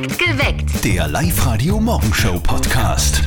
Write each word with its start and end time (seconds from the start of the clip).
Perfekt 0.00 0.18
geweckt. 0.18 0.84
Der 0.84 1.08
Live-Radio-Morgenshow-Podcast. 1.08 3.22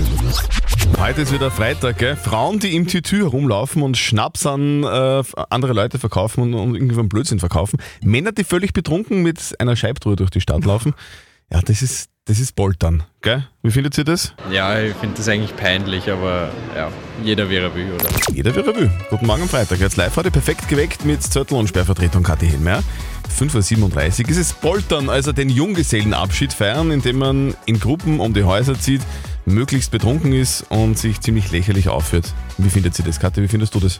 Heute 0.99 1.21
ist 1.21 1.31
wieder 1.31 1.51
Freitag, 1.51 1.99
gell? 1.99 2.15
Frauen, 2.15 2.57
die 2.59 2.75
im 2.75 2.87
Tütü 2.87 3.17
herumlaufen 3.17 3.83
und 3.83 3.95
Schnaps 3.95 4.47
an 4.47 4.83
äh, 4.83 5.21
andere 5.49 5.73
Leute 5.73 5.99
verkaufen 5.99 6.41
und, 6.41 6.55
und 6.55 6.73
irgendwie 6.75 6.97
einen 6.97 7.09
Blödsinn 7.09 7.37
verkaufen. 7.39 7.77
Männer, 8.01 8.31
die 8.31 8.43
völlig 8.43 8.73
betrunken 8.73 9.21
mit 9.21 9.53
einer 9.59 9.75
Scheibtruhe 9.75 10.15
durch 10.15 10.31
die 10.31 10.41
Stadt 10.41 10.65
laufen. 10.65 10.95
Ja, 11.51 11.61
das 11.61 11.83
ist, 11.83 12.09
das 12.25 12.39
ist 12.39 12.55
Poltern, 12.55 13.03
gell? 13.21 13.47
Wie 13.61 13.69
findet 13.69 13.95
ihr 13.99 14.05
das? 14.05 14.33
Ja, 14.49 14.81
ich 14.81 14.95
finde 14.95 15.17
das 15.17 15.27
eigentlich 15.27 15.55
peinlich, 15.55 16.09
aber 16.09 16.49
ja, 16.75 16.89
jeder 17.23 17.51
wie 17.51 17.57
er 17.57 17.75
will, 17.75 17.91
oder? 17.93 18.09
Jeder 18.33 18.55
wie 18.55 18.61
er 18.61 18.75
will. 18.75 18.89
Guten 19.11 19.27
Morgen 19.27 19.43
am 19.43 19.49
Freitag. 19.49 19.79
Jetzt 19.79 19.97
live 19.97 20.15
heute 20.15 20.31
perfekt 20.31 20.67
geweckt 20.67 21.05
mit 21.05 21.21
Zettel 21.21 21.55
und 21.55 21.67
Sperrvertretung 21.67 22.23
Kathi 22.23 22.47
Helmer. 22.47 22.81
5.37 23.33 24.23
Uhr 24.23 24.29
ist 24.29 24.37
es 24.37 24.53
Poltern, 24.53 25.09
also 25.09 25.31
den 25.31 25.49
Junggesellenabschied 25.49 26.53
feiern, 26.53 26.91
indem 26.91 27.17
man 27.17 27.55
in 27.65 27.79
Gruppen 27.79 28.19
um 28.19 28.33
die 28.33 28.43
Häuser 28.43 28.79
zieht, 28.79 29.01
möglichst 29.45 29.91
betrunken 29.91 30.33
ist 30.33 30.65
und 30.69 30.97
sich 30.97 31.19
ziemlich 31.19 31.51
lächerlich 31.51 31.89
aufführt. 31.89 32.33
Wie 32.57 32.69
findet 32.69 32.93
sie 32.93 33.03
das, 33.03 33.19
Kathi? 33.19 33.41
Wie 33.41 33.47
findest 33.47 33.73
du 33.75 33.79
das? 33.79 33.97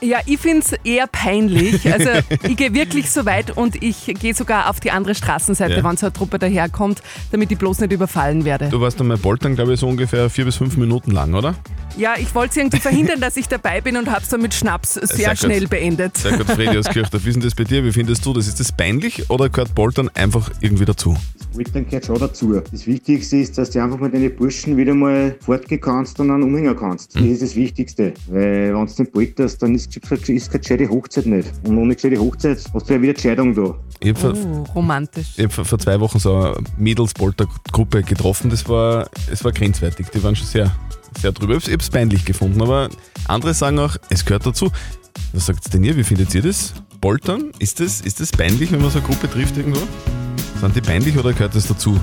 Ja, 0.00 0.18
ich 0.26 0.38
finde 0.38 0.58
es 0.66 0.72
eher 0.84 1.06
peinlich. 1.06 1.90
Also 1.92 2.10
ich 2.48 2.56
gehe 2.56 2.74
wirklich 2.74 3.10
so 3.10 3.24
weit 3.24 3.56
und 3.56 3.82
ich 3.82 4.06
gehe 4.20 4.34
sogar 4.34 4.68
auf 4.68 4.80
die 4.80 4.90
andere 4.90 5.14
Straßenseite, 5.14 5.74
Ja. 5.76 5.84
wenn 5.84 5.96
so 5.96 6.06
eine 6.06 6.12
Truppe 6.12 6.38
daherkommt, 6.38 7.02
damit 7.32 7.50
ich 7.52 7.58
bloß 7.58 7.78
nicht 7.80 7.92
überfallen 7.92 8.44
werde. 8.44 8.68
Du 8.68 8.80
warst 8.80 9.00
einmal 9.00 9.16
Poltern, 9.16 9.54
glaube 9.54 9.74
ich, 9.74 9.80
so 9.80 9.88
ungefähr 9.88 10.28
vier 10.28 10.44
bis 10.44 10.56
fünf 10.56 10.76
Minuten 10.76 11.10
lang, 11.10 11.34
oder? 11.34 11.54
Ja, 11.96 12.14
ich 12.18 12.34
wollte 12.34 12.60
irgendwie 12.60 12.80
verhindern, 12.80 13.20
dass 13.20 13.36
ich 13.36 13.48
dabei 13.48 13.80
bin 13.80 13.96
und 13.96 14.10
habe 14.10 14.22
es 14.22 14.28
dann 14.28 14.42
mit 14.42 14.52
Schnaps 14.52 14.94
sehr, 14.94 15.06
Sehr 15.08 15.28
gut. 15.30 15.38
schnell 15.38 15.66
beendet. 15.68 16.16
Sehr 16.18 16.36
gut, 16.36 16.46
Freddy 16.50 16.76
aus 16.76 16.86
Kirchdorf. 16.86 17.24
Wie 17.24 17.28
ist 17.30 17.36
denn 17.36 17.42
das 17.42 17.54
bei 17.54 17.64
dir? 17.64 17.84
Wie 17.84 17.92
findest 17.92 18.26
du 18.26 18.32
das? 18.32 18.46
Ist 18.48 18.60
das 18.60 18.72
peinlich 18.72 19.30
oder 19.30 19.48
gehört 19.48 19.74
Poltern 19.74 20.10
einfach 20.14 20.50
irgendwie 20.60 20.84
dazu? 20.84 21.16
Poltern 21.54 21.84
gehört 21.86 22.04
schon 22.06 22.18
dazu. 22.18 22.60
Das 22.70 22.86
Wichtigste 22.86 23.36
ist, 23.38 23.56
dass 23.56 23.70
du 23.70 23.82
einfach 23.82 23.98
mit 23.98 24.12
deinen 24.14 24.34
Burschen 24.34 24.76
wieder 24.76 24.94
mal 24.94 25.36
fortgehen 25.40 25.80
kannst 25.80 26.18
und 26.20 26.30
einen 26.30 26.42
umhängen 26.42 26.76
kannst. 26.76 27.14
Das 27.14 27.22
ist 27.22 27.42
das 27.42 27.56
Wichtigste. 27.56 28.12
Weil 28.28 28.74
wenn 28.74 28.86
du 28.86 29.02
nicht 29.02 29.12
polterst, 29.12 29.62
dann 29.62 29.74
ist, 29.74 29.96
ist 29.96 30.50
keine 30.50 30.60
gescheite 30.60 30.88
Hochzeit 30.88 31.26
nicht. 31.26 31.50
Und 31.66 31.78
ohne 31.78 31.94
gescheite 31.94 32.18
Hochzeit 32.18 32.58
hast 32.72 32.88
du 32.90 32.94
ja 32.94 33.00
wieder 33.02 33.18
Scheidung 33.18 33.54
da. 33.54 33.74
Ich 34.00 34.10
habe 34.10 34.18
vor, 34.20 34.34
Oh, 34.34 34.72
romantisch. 34.74 35.32
ich 35.36 35.44
hab 35.44 35.52
vor- 35.52 35.64
vor 35.64 35.78
zwei 35.78 35.98
Wochen 36.00 36.18
so 36.18 36.34
eine 36.36 36.56
Mädels-Polter-Gruppe 36.78 38.02
getroffen. 38.02 38.50
Das 38.50 38.68
war, 38.68 39.08
es 39.30 39.44
war 39.44 39.52
grenzwertig. 39.52 40.06
Die 40.10 40.22
waren 40.22 40.34
schon 40.36 40.46
sehr, 40.46 40.70
sehr 41.20 41.32
drüber. 41.32 41.56
Ich 41.56 41.66
habe 41.66 41.76
es 41.76 41.88
peinlich 41.90 42.24
gefunden, 42.24 42.60
aber 42.60 42.88
andere 43.28 43.54
sagen 43.54 43.78
auch, 43.78 43.96
es 44.10 44.24
gehört 44.24 44.44
dazu. 44.46 44.70
Was 45.32 45.46
sagt 45.46 45.72
denn 45.72 45.84
ihr? 45.84 45.96
Wie 45.96 46.02
findet 46.04 46.34
ihr 46.34 46.42
das? 46.42 46.74
Poltern? 47.00 47.52
Ist 47.58 47.80
das, 47.80 48.00
ist 48.00 48.20
das 48.20 48.30
peinlich, 48.32 48.72
wenn 48.72 48.80
man 48.80 48.90
so 48.90 48.98
eine 48.98 49.06
Gruppe 49.06 49.30
trifft 49.30 49.56
irgendwo? 49.56 49.80
Sind 50.64 50.76
die 50.76 50.80
peinlich 50.80 51.18
oder 51.18 51.34
gehört 51.34 51.54
das 51.54 51.66
dazu? 51.66 52.00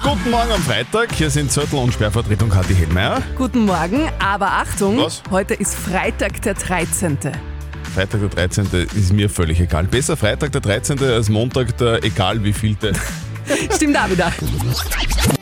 Guten 0.00 0.30
Morgen 0.30 0.52
am 0.52 0.62
Freitag. 0.62 1.12
Hier 1.12 1.28
sind 1.28 1.50
Zettel 1.50 1.76
und 1.80 1.92
Sperrvertretung 1.92 2.48
Kathi 2.48 2.72
Hellmeier. 2.72 3.20
Guten 3.36 3.66
Morgen, 3.66 4.08
aber 4.20 4.46
Achtung, 4.46 4.98
Was? 4.98 5.24
heute 5.28 5.54
ist 5.54 5.74
Freitag 5.74 6.40
der 6.42 6.54
13. 6.54 7.18
Freitag 7.92 8.20
der 8.20 8.28
13. 8.28 8.66
ist 8.94 9.12
mir 9.12 9.28
völlig 9.28 9.58
egal. 9.58 9.88
Besser 9.88 10.16
Freitag 10.16 10.52
der 10.52 10.60
13. 10.60 11.02
als 11.02 11.28
Montag 11.30 11.76
der 11.78 12.04
egal 12.04 12.44
wievielte. 12.44 12.92
Stimmt 13.74 13.96
auch 13.98 14.08
wieder. 14.08 14.32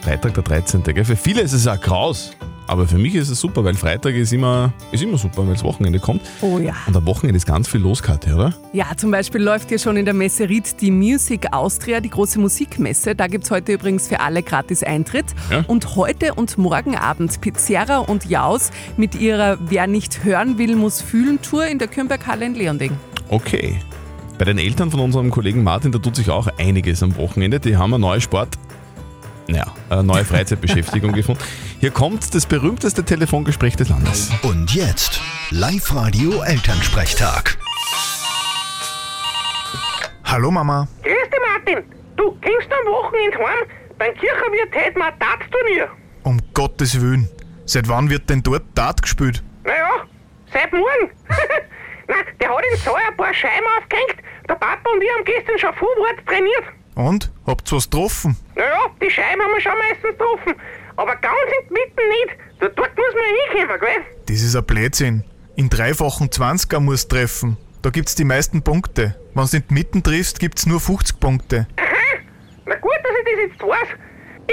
Freitag 0.00 0.32
der 0.32 0.42
13. 0.42 0.82
Gell? 0.82 1.04
Für 1.04 1.16
viele 1.16 1.42
ist 1.42 1.52
es 1.52 1.66
auch 1.66 1.78
graus. 1.82 2.30
Aber 2.70 2.86
für 2.86 2.98
mich 2.98 3.16
ist 3.16 3.30
es 3.30 3.40
super, 3.40 3.64
weil 3.64 3.74
Freitag 3.74 4.14
ist 4.14 4.32
immer, 4.32 4.72
ist 4.92 5.02
immer 5.02 5.18
super, 5.18 5.44
weil 5.44 5.54
das 5.54 5.64
Wochenende 5.64 5.98
kommt. 5.98 6.22
Oh 6.40 6.60
ja. 6.60 6.76
Und 6.86 6.96
am 6.96 7.04
Wochenende 7.04 7.36
ist 7.36 7.44
ganz 7.44 7.66
viel 7.66 7.80
los, 7.80 8.00
Katja, 8.00 8.36
oder? 8.36 8.54
Ja, 8.72 8.86
zum 8.96 9.10
Beispiel 9.10 9.42
läuft 9.42 9.72
ja 9.72 9.78
schon 9.78 9.96
in 9.96 10.04
der 10.04 10.14
Messe 10.14 10.48
Ried 10.48 10.80
die 10.80 10.92
Music 10.92 11.48
Austria, 11.50 11.98
die 11.98 12.10
große 12.10 12.38
Musikmesse. 12.38 13.16
Da 13.16 13.26
gibt 13.26 13.42
es 13.42 13.50
heute 13.50 13.72
übrigens 13.72 14.06
für 14.06 14.20
alle 14.20 14.44
gratis 14.44 14.84
Eintritt. 14.84 15.24
Ja. 15.50 15.64
Und 15.66 15.96
heute 15.96 16.34
und 16.34 16.58
morgen 16.58 16.94
Abend 16.94 17.40
Pizzerra 17.40 17.98
und 17.98 18.26
Jaus 18.26 18.70
mit 18.96 19.16
ihrer 19.16 19.58
Wer 19.68 19.88
nicht 19.88 20.22
hören 20.22 20.56
will, 20.56 20.76
muss 20.76 21.02
fühlen 21.02 21.42
Tour 21.42 21.66
in 21.66 21.80
der 21.80 21.88
Kürnberghalle 21.88 22.46
in 22.46 22.54
Leonding. 22.54 22.92
Okay. 23.30 23.80
Bei 24.38 24.44
den 24.44 24.58
Eltern 24.58 24.92
von 24.92 25.00
unserem 25.00 25.32
Kollegen 25.32 25.64
Martin, 25.64 25.90
da 25.90 25.98
tut 25.98 26.14
sich 26.14 26.30
auch 26.30 26.46
einiges 26.56 27.02
am 27.02 27.16
Wochenende. 27.16 27.58
Die 27.58 27.76
haben 27.76 27.92
eine 27.92 28.00
neue 28.00 28.20
Sport, 28.20 28.50
naja, 29.48 29.66
eine 29.88 30.04
neue 30.04 30.24
Freizeitbeschäftigung 30.24 31.10
gefunden. 31.14 31.42
Hier 31.80 31.90
kommt 31.90 32.34
das 32.34 32.44
berühmteste 32.44 33.06
Telefongespräch 33.06 33.74
des 33.74 33.88
Landes. 33.88 34.30
Und 34.42 34.74
jetzt 34.74 35.18
Live-Radio 35.48 36.42
Elternsprechtag. 36.42 37.56
Hallo 40.24 40.50
Mama. 40.50 40.86
Grüß 41.02 41.14
dich, 41.14 41.40
Martin. 41.40 41.84
Du 42.16 42.32
kommst 42.32 42.68
am 42.70 42.92
Wochenende 42.92 43.38
heim, 43.38 43.64
beim 43.96 44.12
Kirchenwirt 44.12 44.76
heute 44.76 44.98
mal 44.98 45.08
ein 45.08 45.18
Darts-Turnier. 45.20 45.88
Um 46.24 46.38
Gottes 46.52 47.00
Willen. 47.00 47.30
Seit 47.64 47.88
wann 47.88 48.10
wird 48.10 48.28
denn 48.28 48.42
dort 48.42 48.64
Dart 48.74 49.00
gespielt? 49.00 49.42
Naja, 49.64 50.04
seit 50.52 50.70
morgen. 50.74 51.10
Nein, 52.08 52.24
der 52.42 52.48
hat 52.50 52.64
im 52.74 52.78
Saal 52.78 53.00
ein 53.08 53.16
paar 53.16 53.32
Scheiben 53.32 53.66
aufgehängt. 53.78 54.16
Der 54.46 54.54
Papa 54.56 54.90
und 54.92 55.02
ich 55.02 55.08
haben 55.16 55.24
gestern 55.24 55.58
schon 55.58 55.74
vorwärts 55.76 56.22
trainiert. 56.26 56.64
Und? 56.94 57.32
Habt's 57.46 57.72
was 57.72 57.88
getroffen? 57.88 58.36
Naja, 58.54 58.80
die 59.00 59.10
Scheiben 59.10 59.40
haben 59.40 59.54
wir 59.54 59.60
schon 59.62 59.78
meistens 59.78 60.10
getroffen. 60.10 60.54
Aber 60.96 61.16
ganz 61.16 61.36
in 61.60 61.72
Mitte 61.72 62.08
nicht. 62.08 62.36
Da, 62.60 62.68
dort 62.68 62.96
muss 62.96 63.14
man 63.14 63.22
ja 63.24 63.58
hinkommen, 63.58 63.80
gell? 63.80 64.04
Das 64.26 64.42
ist 64.42 64.56
ein 64.56 64.64
Blödsinn. 64.64 65.24
In 65.56 65.68
dreifachen 65.68 66.28
20er 66.30 66.80
musst 66.80 67.10
treffen. 67.10 67.56
Da 67.82 67.90
gibt's 67.90 68.14
die 68.14 68.24
meisten 68.24 68.62
Punkte. 68.62 69.16
Wenn 69.34 69.46
du 69.46 69.56
in 69.56 69.64
die 69.68 69.74
Mitten 69.74 70.02
triffst, 70.02 70.38
gibt's 70.38 70.66
nur 70.66 70.80
50 70.80 71.18
Punkte. 71.20 71.66
Aha. 71.78 72.18
Na 72.66 72.76
gut, 72.76 72.92
dass 73.02 73.12
ich 73.18 73.24
das 73.24 73.50
jetzt 73.50 73.62
weiß. 73.62 73.88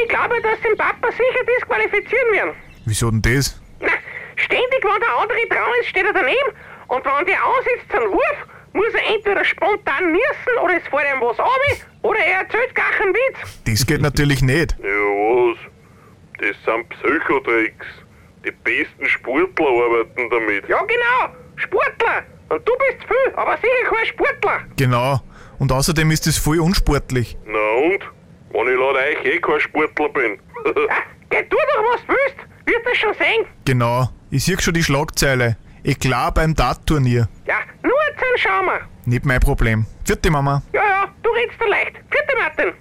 Ich 0.01 0.09
glaube, 0.09 0.41
dass 0.41 0.59
den 0.61 0.77
Papa 0.77 1.09
sicher 1.11 1.43
disqualifizieren 1.57 2.31
werden. 2.33 2.51
Wieso 2.85 3.11
denn 3.11 3.21
das? 3.21 3.59
Na, 3.81 3.89
ständig, 4.35 4.83
wenn 4.83 5.01
der 5.01 5.17
andere 5.19 5.39
dran 5.49 5.69
ist, 5.81 5.89
steht 5.89 6.05
er 6.05 6.13
daneben. 6.13 6.51
Und 6.87 7.03
wenn 7.03 7.25
der 7.25 7.45
aussetzt 7.45 7.91
zum 7.91 8.11
Wurf, 8.11 8.47
muss 8.73 8.93
er 8.93 9.15
entweder 9.15 9.43
spontan 9.43 10.11
niesen 10.11 10.53
oder 10.63 10.77
es 10.77 10.87
fällt 10.87 11.07
ihm 11.13 11.21
was 11.21 11.39
ab 11.39 11.47
oder 12.03 12.19
er 12.19 12.41
erzählt 12.41 12.73
gar 12.75 12.91
keinen 12.91 13.13
Witz. 13.13 13.63
Das 13.65 13.85
geht 13.85 14.01
natürlich 14.01 14.41
nicht. 14.41 14.77
Ja, 14.79 14.85
was? 14.87 15.57
Das 16.39 16.55
sind 16.65 16.89
Psychotricks. 16.89 17.85
Die 18.45 18.51
besten 18.51 19.07
Sportler 19.07 19.67
arbeiten 19.67 20.29
damit. 20.29 20.69
Ja, 20.69 20.79
genau, 20.83 21.35
Sportler. 21.55 22.23
Und 22.49 22.67
du 22.67 22.71
bist 22.77 23.03
viel, 23.07 23.33
aber 23.35 23.57
sicher 23.57 23.89
kein 23.95 24.05
Sportler. 24.05 24.61
Genau. 24.77 25.19
Und 25.59 25.71
außerdem 25.71 26.11
ist 26.11 26.27
es 26.27 26.37
voll 26.37 26.59
unsportlich. 26.59 27.37
Na 27.45 27.59
und? 27.59 27.99
Wenn 28.51 28.73
ich 28.73 28.79
laut 28.79 28.95
euch 28.95 29.25
eh 29.25 29.39
kein 29.39 29.59
Sportler 29.59 30.09
bin. 30.09 30.39
Ja, 31.29 31.39
geh 31.41 31.43
tu 31.49 31.57
doch, 31.57 31.83
was 31.93 32.01
du 32.05 32.13
willst. 32.13 32.37
Wird 32.65 32.85
das 32.85 32.97
schon 32.97 33.13
sehen. 33.15 33.45
Genau. 33.65 34.09
Ich 34.31 34.45
sehe 34.45 34.59
schon 34.61 34.73
die 34.73 34.83
Schlagzeile. 34.83 35.57
Eklar 35.83 36.33
beim 36.33 36.53
Dart-Turnier. 36.55 37.27
Ja, 37.45 37.55
nur 37.83 37.93
jetzt 38.09 38.41
schauen 38.41 38.65
wir. 38.65 38.81
Nicht 39.05 39.25
mein 39.25 39.39
Problem. 39.41 39.85
Vierte 40.05 40.31
Mama. 40.31 40.61
Ja, 40.73 40.81
ja, 40.85 41.05
du 41.23 41.29
redst 41.31 41.55
da 41.59 41.65
leicht. 41.65 41.93
Vierte 42.09 42.35
Martin. 42.37 42.73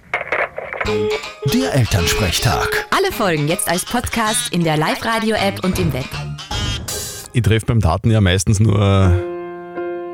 Der 1.53 1.73
Elternsprechtag. 1.73 2.87
Alle 2.91 3.11
Folgen 3.11 3.49
jetzt 3.49 3.69
als 3.69 3.83
Podcast 3.83 4.53
in 4.53 4.63
der 4.63 4.77
Live-Radio-App 4.77 5.61
und 5.65 5.77
im 5.79 5.91
Web. 5.91 6.05
Ich 7.33 7.41
treffe 7.41 7.65
beim 7.65 7.81
Daten 7.81 8.09
ja 8.09 8.21
meistens 8.21 8.61
nur 8.61 9.11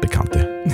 Bekannte. 0.02 0.50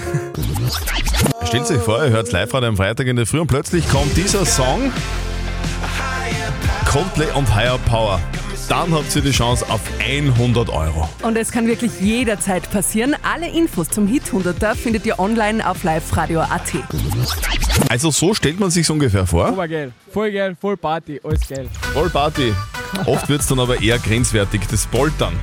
Stellt 1.44 1.70
euch 1.70 1.82
vor, 1.82 2.02
ihr 2.06 2.12
hört 2.12 2.32
live 2.32 2.50
gerade 2.50 2.68
am 2.68 2.78
Freitag 2.78 3.08
in 3.08 3.18
der 3.18 3.26
Früh 3.26 3.42
und 3.42 3.48
plötzlich 3.48 3.90
kommt 3.90 4.16
dieser 4.16 4.46
Song 4.46 4.94
Coldplay 6.86 7.32
und 7.34 7.54
Higher 7.54 7.78
Power. 7.80 8.22
Dann 8.70 8.94
habt 8.94 9.16
ihr 9.16 9.24
die 9.24 9.32
Chance 9.32 9.66
auf 9.68 9.82
100 10.00 10.70
Euro. 10.70 11.10
Und 11.24 11.36
es 11.36 11.52
kann 11.52 11.66
wirklich 11.66 12.00
jederzeit 12.00 12.70
passieren. 12.70 13.16
Alle 13.24 13.50
Infos 13.50 13.90
zum 13.90 14.06
Hit 14.06 14.26
100er 14.26 14.76
findet 14.76 15.08
ihr 15.08 15.18
online 15.18 15.68
auf 15.68 15.84
liveradio.at. 15.84 16.74
Also 17.90 18.12
so 18.12 18.36
stellt 18.36 18.60
man 18.60 18.70
sich 18.70 18.88
ungefähr 18.92 19.26
vor. 19.26 19.52
Obergeil, 19.52 19.92
voll 20.12 20.32
geil, 20.32 20.56
voll 20.62 20.78
Party, 20.78 21.20
alles 21.24 21.48
geil. 21.48 21.68
Voll 21.94 22.12
Party. 22.12 22.54
Oft 23.06 23.28
wird 23.28 23.42
es 23.42 23.48
dann 23.48 23.60
aber 23.60 23.82
eher 23.82 23.98
grenzwertig, 23.98 24.62
das 24.70 24.86
Poltern. 24.86 25.34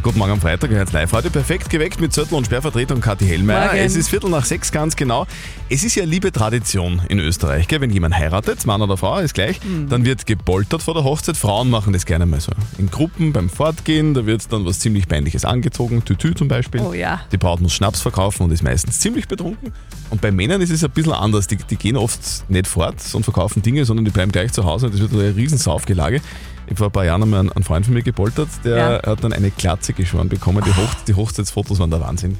Guten 0.00 0.20
Morgen 0.20 0.32
am 0.32 0.40
Freitag, 0.40 0.70
hört 0.70 0.92
live 0.92 1.12
heute 1.12 1.28
perfekt 1.28 1.68
geweckt 1.70 2.00
mit 2.00 2.12
Zettel 2.12 2.34
und 2.36 2.46
Sperrvertretung 2.46 3.00
Kathi 3.00 3.26
Hellmeier. 3.26 3.66
Morgen. 3.66 3.78
Es 3.78 3.96
ist 3.96 4.08
Viertel 4.08 4.30
nach 4.30 4.44
sechs 4.44 4.70
ganz 4.70 4.94
genau. 4.94 5.26
Es 5.68 5.82
ist 5.82 5.96
ja 5.96 6.04
liebe 6.04 6.30
Tradition 6.30 7.02
in 7.08 7.18
Österreich, 7.18 7.66
gell? 7.66 7.80
wenn 7.80 7.90
jemand 7.90 8.14
heiratet, 8.16 8.64
Mann 8.64 8.80
oder 8.80 8.96
Frau, 8.96 9.18
ist 9.18 9.34
gleich, 9.34 9.60
Mhm. 9.62 9.88
dann 9.88 10.04
wird 10.04 10.24
gepoltert 10.24 10.82
vor 10.82 10.94
der 10.94 11.02
Hochzeit. 11.02 11.36
Frauen 11.36 11.68
machen 11.68 11.92
das 11.92 12.06
gerne 12.06 12.26
mal 12.26 12.40
so 12.40 12.52
in 12.78 12.88
Gruppen 12.90 13.32
beim 13.32 13.50
Fortgehen, 13.50 14.14
da 14.14 14.24
wird 14.24 14.50
dann 14.52 14.64
was 14.64 14.78
ziemlich 14.78 15.08
Peinliches 15.08 15.44
angezogen, 15.44 16.04
Tütü 16.04 16.32
zum 16.32 16.46
Beispiel. 16.46 16.80
Oh 16.80 16.92
ja. 16.92 17.20
Die 17.32 17.36
Braut 17.36 17.60
muss 17.60 17.74
Schnaps 17.74 18.00
verkaufen 18.00 18.44
und 18.44 18.52
ist 18.52 18.62
meistens 18.62 19.00
ziemlich 19.00 19.26
betrunken. 19.26 19.72
Und 20.10 20.20
bei 20.20 20.30
Männern 20.30 20.60
ist 20.60 20.70
es 20.70 20.84
ein 20.84 20.90
bisschen 20.90 21.12
anders. 21.12 21.48
Die, 21.48 21.56
die 21.56 21.76
gehen 21.76 21.96
oft 21.96 22.20
nicht 22.48 22.68
fort 22.68 22.96
und 23.12 23.24
verkaufen 23.24 23.62
Dinge, 23.62 23.84
sondern 23.84 24.04
die 24.04 24.12
bleiben 24.12 24.30
gleich 24.30 24.52
zu 24.52 24.64
Hause 24.64 24.86
und 24.86 24.92
das 24.94 25.00
wird 25.00 25.12
ein 25.12 25.34
riesen 25.34 25.58
Saufgelage. 25.58 26.20
Ich 26.68 26.72
habe 26.72 26.76
vor 26.76 26.86
ein 26.88 26.92
paar 26.92 27.04
Jahren 27.06 27.22
einmal 27.22 27.40
einen, 27.40 27.64
Freund 27.64 27.86
von 27.86 27.94
mir 27.94 28.02
gepoltert, 28.02 28.48
der 28.62 28.76
Ja. 29.02 29.10
hat 29.10 29.24
dann 29.24 29.32
eine 29.32 29.50
Glatze 29.50 29.94
geschoren 29.94 30.28
bekommen. 30.28 30.62
Die, 30.66 30.70
Hoch, 30.70 30.94
die 31.06 31.14
Hochzeitsfotos 31.14 31.78
waren 31.78 31.90
der 31.90 32.00
Wahnsinn. 32.02 32.36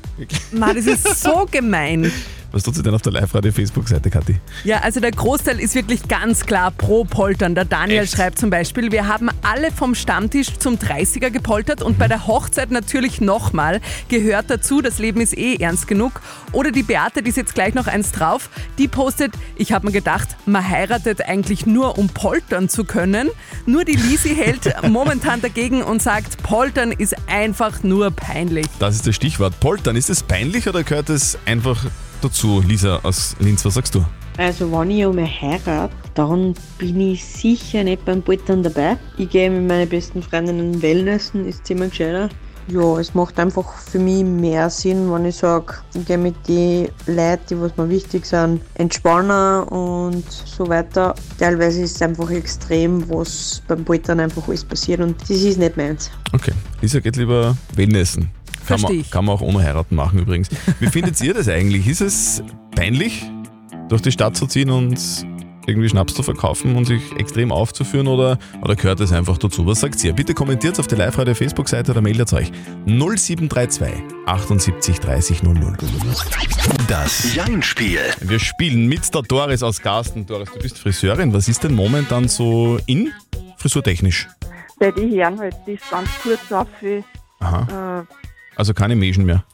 Mann, 0.53 0.77
das 0.77 0.85
ist 0.85 1.23
so 1.23 1.47
gemein. 1.51 2.13
Was 2.51 2.63
tut 2.63 2.75
sie 2.75 2.83
denn 2.83 2.95
auf 2.95 3.03
der 3.03 3.13
Live-Radio-Facebook-Seite, 3.13 4.09
Kathi? 4.09 4.37
Ja, 4.65 4.79
also 4.79 5.01
der 5.01 5.11
Großteil 5.11 5.61
ist 5.61 5.75
wirklich 5.75 6.09
ganz 6.09 6.47
klar 6.47 6.71
pro 6.71 7.05
Poltern. 7.05 7.55
Der 7.55 7.67
Daniel 7.67 8.05
Echt? 8.05 8.15
schreibt 8.15 8.39
zum 8.39 8.49
Beispiel, 8.49 8.91
wir 8.91 9.07
haben 9.07 9.29
alle 9.43 9.71
vom 9.71 9.95
Stammtisch 9.95 10.59
zum 10.59 10.77
30er 10.77 11.29
gepoltert 11.31 11.83
und 11.83 11.99
bei 11.99 12.09
der 12.09 12.27
Hochzeit 12.27 12.71
natürlich 12.71 13.21
nochmal. 13.21 13.83
Gehört 14.09 14.49
dazu, 14.49 14.81
das 14.81 14.99
Leben 14.99 15.21
ist 15.21 15.37
eh 15.37 15.57
ernst 15.57 15.89
genug. 15.89 16.23
Oder 16.53 16.71
die 16.71 16.83
Beate, 16.83 17.23
die 17.23 17.29
ist 17.29 17.37
jetzt 17.37 17.55
gleich 17.55 17.75
noch 17.75 17.87
eins 17.87 18.13
drauf, 18.13 18.49
die 18.79 18.89
postet, 18.89 19.33
ich 19.57 19.73
habe 19.73 19.87
mir 19.87 19.93
gedacht, 19.93 20.29
man 20.47 20.67
heiratet 20.67 21.29
eigentlich 21.29 21.67
nur, 21.67 21.99
um 21.99 22.09
poltern 22.09 22.71
zu 22.71 22.85
können. 22.85 23.29
Nur 23.67 23.85
die 23.85 23.97
Lisi 23.97 24.35
hält 24.35 24.75
momentan 24.89 25.43
dagegen 25.43 25.83
und 25.83 26.01
sagt, 26.01 26.43
poltern 26.43 26.93
ist 26.93 27.15
einfach 27.29 27.83
nur 27.83 28.11
peinlich. 28.11 28.67
Das 28.79 28.95
ist 28.95 29.07
das 29.07 29.15
Stichwort. 29.15 29.61
Poltern, 29.61 29.97
ist 29.97 30.09
es 30.09 30.23
peinlich 30.23 30.67
oder 30.67 30.83
gehört 30.83 31.11
es 31.11 31.39
einfach 31.45 31.85
dazu? 32.21 32.63
Lisa 32.67 33.01
aus 33.03 33.37
Linz, 33.41 33.65
was 33.65 33.75
sagst 33.75 33.95
du? 33.95 34.05
Also 34.39 34.71
wenn 34.71 34.91
ich 34.93 35.05
einmal 35.05 35.27
heirate, 35.27 35.93
dann 36.15 36.55
bin 36.79 37.01
ich 37.01 37.25
sicher 37.25 37.83
nicht 37.83 38.05
beim 38.05 38.23
Poltern 38.23 38.63
dabei. 38.63 38.97
Ich 39.17 39.31
gehe 39.31 39.51
mit 39.51 39.67
meinen 39.67 39.89
besten 39.89 40.23
Freundinnen 40.23 40.81
Wellnessen, 40.81 41.45
ist 41.45 41.67
ziemlich 41.67 41.91
gescheiter. 41.91 42.29
Ja, 42.69 42.99
es 42.99 43.15
macht 43.15 43.41
einfach 43.41 43.73
für 43.79 43.99
mich 43.99 44.23
mehr 44.23 44.69
Sinn, 44.69 45.11
wenn 45.11 45.25
ich 45.25 45.37
sage, 45.37 45.75
ich 45.95 46.05
gehe 46.05 46.19
mit 46.19 46.37
den 46.47 46.89
Leuten, 47.07 47.43
die 47.49 47.61
was 47.61 47.77
mir 47.79 47.89
wichtig 47.89 48.27
sind, 48.27 48.61
entspannen 48.75 49.63
und 49.69 50.31
so 50.31 50.69
weiter. 50.69 51.15
Teilweise 51.39 51.81
ist 51.81 51.97
es 51.97 52.03
einfach 52.03 52.31
extrem, 52.31 53.09
was 53.09 53.63
beim 53.67 53.85
Poltern 53.85 54.21
einfach 54.21 54.47
alles 54.47 54.65
passiert 54.65 55.01
und 55.01 55.21
das 55.23 55.31
ist 55.31 55.59
nicht 55.59 55.79
meins. 55.79 56.11
Okay, 56.35 56.53
Lisa 56.83 57.01
geht 57.01 57.17
lieber 57.17 57.57
Wellnessen. 57.75 58.31
Kann 58.69 58.79
Versteh 58.79 58.97
man, 58.97 59.01
ich. 59.01 59.11
kann 59.11 59.25
man 59.25 59.35
auch 59.35 59.41
ohne 59.41 59.63
heiraten 59.63 59.97
machen 59.97 60.19
übrigens. 60.19 60.51
Wie 60.79 60.89
findet 60.89 61.19
ihr 61.23 61.33
das 61.33 61.49
eigentlich? 61.49 61.87
Ist 61.87 62.03
es 62.03 62.43
peinlich, 62.77 63.25
durch 63.89 64.03
die 64.03 64.13
Stadt 64.13 64.37
zu 64.37 64.47
ziehen 64.47 64.69
und 64.69 64.99
irgendwie 65.67 65.89
Schnaps 65.89 66.13
zu 66.13 66.23
verkaufen 66.23 66.77
und 66.77 66.85
sich 66.85 67.01
extrem 67.17 67.51
aufzuführen 67.51 68.09
oder, 68.09 68.39
oder 68.61 68.77
gehört 68.77 69.01
es 69.01 69.11
einfach 69.11 69.39
dazu? 69.39 69.67
Was 69.67 69.81
sagt 69.81 70.05
ihr? 70.05 70.13
Bitte 70.13 70.35
kommentiert 70.35 70.79
auf 70.79 70.87
der 70.87 70.99
Live-Radio 70.99 71.35
Facebook-Seite 71.35 71.93
oder 71.93 72.03
meldet 72.03 72.31
euch 72.35 72.53
0732 72.85 73.89
78 74.27 75.01
30 75.01 75.43
00. 75.43 75.77
Das 76.89 77.35
Jein-Spiel. 77.35 78.01
Wir 78.21 78.39
spielen 78.39 78.87
mit 78.87 79.15
der 79.15 79.23
Doris 79.23 79.63
aus 79.63 79.81
Garsten. 79.81 80.27
Doris, 80.27 80.51
du 80.53 80.59
bist 80.59 80.79
Friseurin. 80.79 81.33
Was 81.33 81.49
ist 81.49 81.65
denn 81.65 81.75
momentan 81.75 82.29
so 82.29 82.79
in 82.87 83.13
frisurtechnisch? 83.57 84.29
Bei 84.79 84.91
den 84.91 85.11
Herren 85.11 85.39
halt 85.39 85.57
das 85.67 85.81
ganz 85.91 86.09
kurz 86.23 86.53
auf, 86.53 86.69
wie, 86.83 87.03
Aha. 87.41 88.01
äh, 88.01 88.28
Also 88.59 88.75
keine 88.75 88.97
Mäschen 88.97 89.25
mehr. 89.25 89.45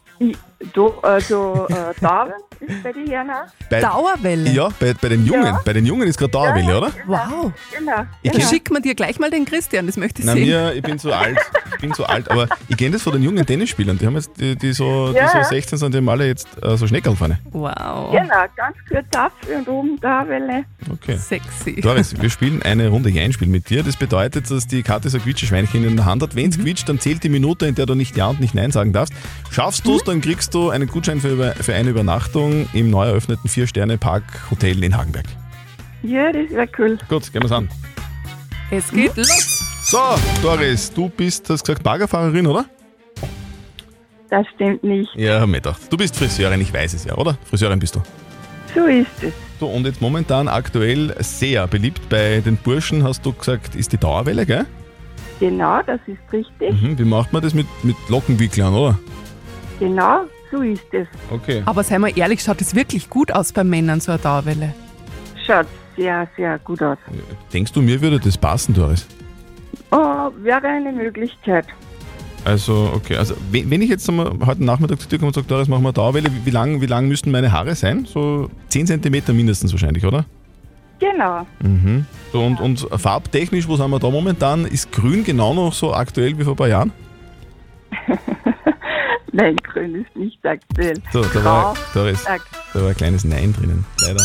Da, 0.73 0.83
also 1.03 1.67
äh, 1.69 1.95
da 2.01 2.29
ist 2.61 2.83
bei 2.83 2.91
auch. 2.91 3.47
Bei, 3.71 3.81
Dauerwelle? 3.81 4.51
Ja, 4.51 4.69
bei, 4.81 4.95
bei 4.95 5.09
den 5.09 5.27
Jungen. 5.27 5.45
Ja. 5.47 5.61
Bei 5.65 5.73
den 5.73 5.85
Jungen 5.87 6.09
ist 6.09 6.19
gerade 6.19 6.31
Dauerwelle, 6.33 6.79
oder? 6.79 6.91
Wow. 7.07 7.53
Genau. 7.77 7.93
Ich 8.23 8.31
kenn- 8.33 8.49
schick 8.49 8.71
mir 8.71 8.81
dir 8.81 8.95
gleich 8.95 9.19
mal 9.19 9.31
den 9.31 9.45
Christian, 9.45 9.87
das 9.87 9.97
möchte 9.97 10.21
ich 10.23 10.27
Na, 10.27 10.33
sehen. 10.33 10.47
mir, 10.47 10.73
ich 10.75 10.83
bin 10.83 10.99
zu 10.99 11.13
alt. 11.13 11.39
Ich 11.75 11.81
bin 11.81 11.93
zu 11.93 12.07
alt, 12.07 12.31
aber 12.31 12.49
ich 12.69 12.77
kenne 12.77 12.93
das 12.93 13.03
von 13.03 13.13
den 13.13 13.23
jungen 13.23 13.45
Tennisspielern. 13.45 13.99
Die 13.99 14.07
haben 14.07 14.15
jetzt, 14.15 14.31
die, 14.41 14.57
die, 14.57 14.73
so, 14.73 15.11
die 15.11 15.17
Ja, 15.17 15.29
so 15.29 15.39
ja. 15.39 15.45
16 15.45 15.79
sind, 15.79 15.93
die 15.93 15.99
haben 15.99 16.09
alle 16.09 16.27
jetzt 16.27 16.49
äh, 16.63 16.77
so 16.77 16.87
Schneckerl 16.87 17.17
vorne. 17.17 17.39
Wow. 17.53 18.13
Genau, 18.13 18.45
ganz 18.57 18.77
kurz 18.89 19.07
auf 19.17 19.33
und 19.55 19.69
oben 19.69 19.99
da 20.01 20.27
Welle. 20.29 20.65
Okay. 20.91 21.17
Sexy. 21.17 21.81
Doris, 21.81 22.21
wir 22.21 22.31
spielen 22.31 22.63
eine 22.63 22.89
Runde 22.89 23.11
Einspiel 23.19 23.49
mit 23.49 23.69
dir. 23.71 23.83
Das 23.83 23.97
bedeutet, 23.97 24.51
dass 24.51 24.67
die 24.67 24.83
Karte 24.83 25.09
so 25.11 25.19
ein 25.19 25.23
Quietscheschweinchen 25.25 25.85
in 25.85 25.97
der 25.97 26.05
Hand 26.05 26.23
hat. 26.23 26.35
Wenn 26.37 26.51
es 26.51 26.59
quietscht, 26.59 26.89
dann 26.89 26.99
zählt 27.01 27.23
die 27.23 27.29
Minute, 27.29 27.67
in 27.67 27.75
der 27.75 27.87
du 27.87 27.95
nicht 27.95 28.17
Ja 28.17 28.29
und 28.29 28.41
nicht 28.41 28.55
Nein 28.55 28.71
sagen 28.71 28.93
darfst. 28.93 29.13
Schaffst 29.51 29.87
du 29.87 29.97
es, 29.97 30.05
dann 30.05 30.21
kriegst 30.21 30.54
du 30.55 30.71
einen 30.71 30.87
Gutschein 30.89 31.21
für, 31.21 31.31
über- 31.33 31.53
für 31.53 31.75
eine 31.75 31.91
Übernachtung 31.91 32.69
im 32.73 32.91
neu 32.91 33.07
eröffneten 33.07 33.49
Vier-Sterne-Park-Hotel 33.49 34.83
in 34.85 34.97
Hagenberg. 34.97 35.27
Ja, 36.03 36.33
das 36.33 36.51
wäre 36.51 36.69
cool. 36.79 36.99
Gut, 37.09 37.33
gehen 37.33 37.43
wir's 37.43 37.53
an. 37.53 37.69
Es 38.71 38.91
geht 38.91 39.17
los. 39.17 39.63
So, 39.85 39.99
Doris, 40.43 40.93
du 40.93 41.09
bist, 41.09 41.49
hast 41.51 41.65
gesagt, 41.65 41.83
Baggerfahrerin, 41.83 42.47
oder? 42.47 42.65
Das 44.31 44.47
stimmt 44.55 44.83
nicht. 44.83 45.15
Ja, 45.15 45.41
hab 45.41 45.49
mir 45.49 45.59
gedacht. 45.59 45.81
Du 45.91 45.97
bist 45.97 46.17
Friseurin, 46.17 46.61
ich 46.61 46.73
weiß 46.73 46.95
es 46.95 47.05
ja, 47.05 47.15
oder? 47.15 47.37
Friseurin 47.49 47.79
bist 47.79 47.95
du. 47.95 48.03
So 48.75 48.87
ist 48.87 49.07
es. 49.23 49.33
So, 49.61 49.69
und 49.69 49.85
jetzt 49.87 50.01
momentan 50.01 50.49
aktuell 50.49 51.15
sehr 51.21 51.67
beliebt 51.69 52.09
bei 52.09 52.41
den 52.45 52.57
Burschen, 52.57 53.05
hast 53.05 53.25
du 53.25 53.33
gesagt, 53.33 53.75
ist 53.77 53.93
die 53.93 53.99
Dauerwelle, 53.99 54.45
gell? 54.47 54.67
Genau, 55.39 55.81
das 55.87 56.01
ist 56.07 56.19
richtig. 56.33 56.73
Mhm, 56.83 56.99
wie 56.99 57.05
macht 57.05 57.33
man 57.33 57.43
das 57.43 57.55
mit, 57.55 57.67
mit 57.85 57.97
Lockenwicklern, 58.09 58.75
oder? 58.75 58.99
Genau, 59.79 60.23
so 60.55 60.63
ist 60.63 60.93
es. 60.93 61.09
Okay. 61.31 61.63
Aber 61.67 61.83
sei 61.83 61.99
mal 61.99 62.17
ehrlich, 62.17 62.43
schaut 62.43 62.61
es 62.61 62.75
wirklich 62.75 63.11
gut 63.11 63.33
aus 63.33 63.53
bei 63.53 63.65
Männern, 63.65 64.01
so 64.01 64.13
eine 64.13 64.21
Dauerwelle? 64.21 64.73
Schaut 65.47 65.67
sehr, 65.97 66.29
sehr 66.37 66.59
gut 66.61 66.81
aus. 66.81 66.99
Denkst 67.53 67.73
du, 67.73 67.83
mir 67.83 68.01
würde 68.01 68.21
das 68.21 68.39
passen, 68.39 68.75
Doris? 68.75 69.07
Oh, 69.91 70.31
wäre 70.43 70.67
eine 70.67 70.93
Möglichkeit. 70.93 71.67
Also, 72.45 72.91
okay. 72.95 73.17
Also, 73.17 73.35
wenn 73.51 73.71
wenn 73.71 73.83
ich 73.83 73.89
jetzt 73.89 74.09
einmal 74.09 74.33
heute 74.45 74.65
Nachmittag 74.65 75.01
zu 75.01 75.09
dir 75.09 75.19
komme 75.19 75.29
und 75.29 75.35
sage, 75.35 75.47
Doris, 75.47 75.67
machen 75.67 75.83
wir 75.83 75.93
Dauerwelle, 75.93 76.31
wie, 76.33 76.47
wie 76.47 76.51
lang, 76.51 76.81
wie 76.81 76.87
lang 76.87 77.09
müssten 77.09 77.31
meine 77.31 77.51
Haare 77.51 77.75
sein? 77.75 78.05
So 78.05 78.51
10 78.69 78.87
cm 78.87 79.35
mindestens 79.35 79.73
wahrscheinlich, 79.73 80.05
oder? 80.05 80.25
Genau. 81.01 81.47
Mhm. 81.63 82.07
So, 82.33 82.43
und, 82.43 82.61
und 82.61 82.87
farbtechnisch, 82.97 83.67
wo 83.67 83.77
sind 83.77 83.91
wir 83.91 83.99
da 83.99 84.11
momentan? 84.11 84.67
Ist 84.67 84.93
grün 84.93 85.25
genau 85.25 85.55
noch 85.55 85.73
so 85.73 85.95
aktuell 85.95 86.39
wie 86.39 86.45
vor 86.45 86.53
ein 86.53 86.57
paar 86.57 86.69
Jahren? 86.69 86.93
Nein, 89.35 89.57
grün 89.57 89.97
ist 89.97 90.15
nicht 90.15 90.47
aktuell. 90.47 90.95
So, 91.13 91.25
da 91.25 91.45
war, 91.45 91.75
Doris, 91.93 92.23
sag. 92.23 92.41
da 92.73 92.81
war 92.81 92.91
ein 92.91 92.97
kleines 92.97 93.25
Nein 93.25 93.53
drinnen, 93.53 93.85
leider. 94.01 94.23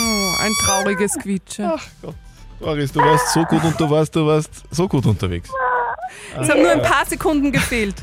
Oh, 0.00 0.34
ein 0.40 0.52
trauriges 0.64 1.16
Quietsche. 1.16 1.70
Ach 1.76 1.86
Gott. 2.02 2.16
Doris, 2.58 2.90
du 2.90 2.98
warst 3.00 3.32
so 3.32 3.44
gut 3.44 3.62
und 3.62 3.78
du 3.80 3.88
warst, 3.88 4.16
du 4.16 4.26
warst 4.26 4.64
so 4.72 4.88
gut 4.88 5.06
unterwegs. 5.06 5.50
Es 6.40 6.48
haben 6.50 6.62
nur 6.62 6.72
ein 6.72 6.82
paar 6.82 7.06
Sekunden 7.06 7.52
gefehlt. 7.52 7.94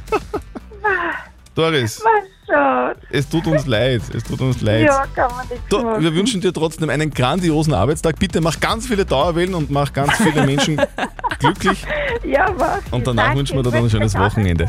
Doris, 1.53 1.99
Was 2.01 2.23
schaut? 2.47 2.97
es 3.11 3.27
tut 3.29 3.45
uns 3.47 3.65
leid, 3.67 4.01
es 4.13 4.23
tut 4.23 4.39
uns 4.41 4.61
leid. 4.61 4.85
Ja, 4.85 5.05
kann 5.13 5.29
man 5.35 5.47
nichts 5.47 5.63
Du, 5.69 5.81
machen. 5.81 6.03
wir 6.03 6.13
wünschen 6.15 6.41
dir 6.41 6.53
trotzdem 6.53 6.89
einen 6.89 7.11
grandiosen 7.11 7.73
Arbeitstag. 7.73 8.17
Bitte 8.19 8.41
mach 8.41 8.59
ganz 8.59 8.87
viele 8.87 9.05
Dauerwellen 9.05 9.53
und 9.55 9.69
mach 9.69 9.91
ganz 9.93 10.13
viele 10.17 10.45
Menschen 10.45 10.79
glücklich. 11.39 11.83
Ja, 12.23 12.47
was? 12.57 12.81
Und 12.91 13.05
danach 13.05 13.35
wünschen 13.35 13.55
wir 13.57 13.63
dir 13.63 13.71
dann 13.71 13.83
ein 13.83 13.89
schönes 13.89 14.17
Wochenende. 14.17 14.67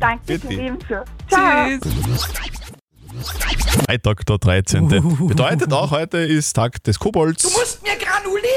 Danke, 0.00 0.22
Bitte. 0.26 0.52
ebenso. 0.52 0.94
Ciao. 1.28 1.66
Tschüss. 1.80 2.58
Freitag, 3.24 4.26
der 4.26 4.38
13. 4.38 4.88
Bedeutet 5.28 5.72
auch, 5.72 5.90
heute 5.90 6.18
ist 6.18 6.52
Tag 6.54 6.82
des 6.84 6.98
Kobolds. 6.98 7.44
musst 7.44 7.82
mir 7.82 7.96
granulieren! 7.96 8.52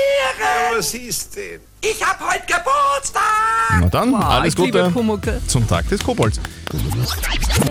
was 0.78 0.94
ist 0.94 1.36
denn? 1.36 1.62
Ich 1.82 2.04
hab 2.04 2.20
heute 2.20 2.46
Geburtstag! 2.48 3.22
Na 3.80 3.88
dann, 3.90 4.12
Wow, 4.12 4.24
alles 4.26 4.56
Gute 4.56 4.92
zum 5.48 5.68
Tag 5.68 5.88
des 5.90 6.04
Kobolds. 6.04 6.40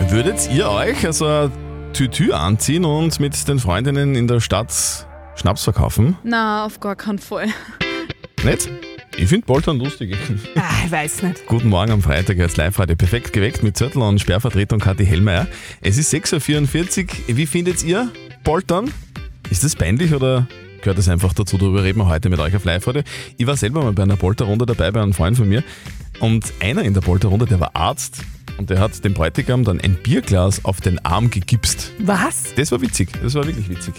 Würdet 0.08 0.50
ihr 0.50 0.68
euch 0.70 1.04
also 1.04 1.50
Tütü 1.92 2.32
anziehen 2.32 2.84
und 2.84 3.20
mit 3.20 3.46
den 3.46 3.58
Freundinnen 3.58 4.14
in 4.14 4.26
der 4.26 4.40
Stadt 4.40 4.72
Schnaps 5.36 5.64
verkaufen? 5.64 6.16
Na, 6.22 6.64
auf 6.64 6.80
gar 6.80 6.96
keinen 6.96 7.18
Fall. 7.18 7.48
Nicht? 8.42 8.68
Ich 9.16 9.28
finde 9.28 9.46
Poltern 9.46 9.78
lustig. 9.78 10.16
Ah, 10.56 10.86
ich 10.86 10.90
weiß 10.90 11.22
nicht. 11.22 11.46
Guten 11.46 11.68
Morgen 11.68 11.90
am 11.92 12.02
Freitag 12.02 12.38
als 12.40 12.56
Live-Radio. 12.56 12.96
Perfekt 12.96 13.32
geweckt 13.32 13.62
mit 13.62 13.76
Zürtel 13.76 14.02
und 14.02 14.20
Sperrvertretung 14.20 14.78
Kathi 14.80 15.04
Hellmeier. 15.04 15.46
Es 15.80 15.98
ist 15.98 16.12
6.44 16.12 17.02
Uhr. 17.28 17.36
Wie 17.36 17.46
findet 17.46 17.82
ihr 17.84 18.10
Poltern? 18.44 18.90
Ist 19.50 19.64
das 19.64 19.76
peinlich 19.76 20.12
oder 20.14 20.46
gehört 20.80 20.98
das 20.98 21.08
einfach 21.08 21.32
dazu? 21.32 21.58
Darüber 21.58 21.82
reden 21.84 21.98
wir 21.98 22.06
heute 22.08 22.28
mit 22.28 22.38
euch 22.40 22.54
auf 22.56 22.64
Live-Radio. 22.64 23.02
Ich 23.36 23.46
war 23.46 23.56
selber 23.56 23.82
mal 23.82 23.92
bei 23.92 24.02
einer 24.02 24.16
Polterrunde 24.16 24.66
dabei 24.66 24.90
bei 24.90 25.00
einem 25.02 25.12
Freund 25.12 25.36
von 25.36 25.48
mir. 25.48 25.62
Und 26.20 26.52
einer 26.60 26.82
in 26.82 26.94
der 26.94 27.00
Polterrunde, 27.00 27.46
der 27.46 27.60
war 27.60 27.74
Arzt 27.74 28.22
und 28.58 28.70
der 28.70 28.78
hat 28.78 29.04
dem 29.04 29.14
Bräutigam 29.14 29.64
dann 29.64 29.80
ein 29.80 29.94
Bierglas 29.94 30.64
auf 30.64 30.80
den 30.80 31.04
Arm 31.04 31.30
gegipst. 31.30 31.92
Was? 31.98 32.54
Das 32.56 32.70
war 32.72 32.80
witzig. 32.80 33.10
Das 33.22 33.34
war 33.34 33.46
wirklich 33.46 33.68
witzig. 33.68 33.94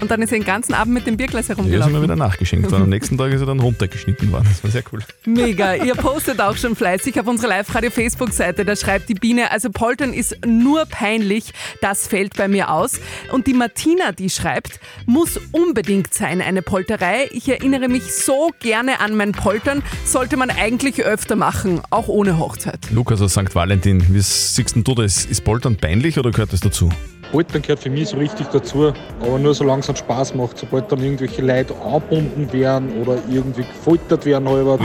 Und 0.00 0.10
dann 0.10 0.20
ist 0.20 0.30
er 0.32 0.38
den 0.38 0.44
ganzen 0.44 0.74
Abend 0.74 0.92
mit 0.92 1.06
dem 1.06 1.16
Bierglas 1.16 1.48
Ja, 1.48 1.52
ist 1.54 1.58
herumgelaufen. 1.58 1.92
mir 1.94 2.02
wieder 2.02 2.16
nachgeschenkt 2.16 2.70
worden. 2.70 2.82
Am 2.84 2.90
nächsten 2.90 3.16
Tag 3.16 3.32
ist 3.32 3.40
er 3.40 3.46
dann 3.46 3.60
runtergeschnitten 3.60 4.30
worden. 4.30 4.46
Das 4.48 4.62
war 4.62 4.70
sehr 4.70 4.82
cool. 4.92 5.00
Mega. 5.24 5.74
Ihr 5.74 5.94
postet 5.94 6.40
auch 6.40 6.56
schon 6.56 6.76
fleißig 6.76 7.18
auf 7.18 7.26
unserer 7.26 7.48
Live-Radio-Facebook-Seite. 7.48 8.64
Da 8.64 8.76
schreibt 8.76 9.08
die 9.08 9.14
Biene, 9.14 9.50
also 9.50 9.70
Poltern 9.70 10.12
ist 10.12 10.44
nur 10.46 10.84
peinlich. 10.86 11.52
Das 11.80 12.06
fällt 12.06 12.36
bei 12.36 12.46
mir 12.48 12.70
aus. 12.70 13.00
Und 13.32 13.46
die 13.46 13.54
Martina, 13.54 14.12
die 14.12 14.28
schreibt, 14.28 14.80
muss 15.06 15.40
unbedingt 15.52 16.12
sein, 16.12 16.42
eine 16.42 16.62
Polterei. 16.62 17.28
Ich 17.32 17.48
erinnere 17.48 17.88
mich 17.88 18.14
so 18.14 18.50
gerne 18.60 19.00
an 19.00 19.16
mein 19.16 19.32
Poltern. 19.32 19.82
Sollte 20.04 20.36
man 20.36 20.50
eigentlich 20.50 21.04
öfter 21.04 21.36
machen, 21.36 21.80
auch 21.90 22.08
ohne 22.08 22.38
Hochzeit. 22.38 22.90
Lukas 22.90 23.20
aus 23.22 23.32
St. 23.32 23.54
Valentin, 23.54 24.04
wie 24.14 24.20
siehst 24.20 24.74
denn 24.76 24.84
du 24.84 24.94
das? 24.94 25.24
Ist 25.24 25.42
Poltern 25.44 25.76
peinlich 25.76 26.18
oder 26.18 26.30
gehört 26.30 26.52
das 26.52 26.60
dazu? 26.60 26.90
Poltern 27.32 27.62
gehört 27.62 27.80
für 27.80 27.90
mich 27.90 28.08
so 28.08 28.16
richtig 28.18 28.48
dazu, 28.48 28.92
aber 29.20 29.38
nur 29.38 29.54
solange 29.54 29.82
es 29.86 29.98
Spaß 29.98 30.34
macht. 30.34 30.58
Sobald 30.58 30.90
dann 30.90 31.02
irgendwelche 31.02 31.42
Leute 31.42 31.74
angebunden 31.84 32.52
werden 32.52 33.02
oder 33.02 33.18
irgendwie 33.30 33.62
gefoltert 33.62 34.24
werden, 34.24 34.48
halber, 34.48 34.78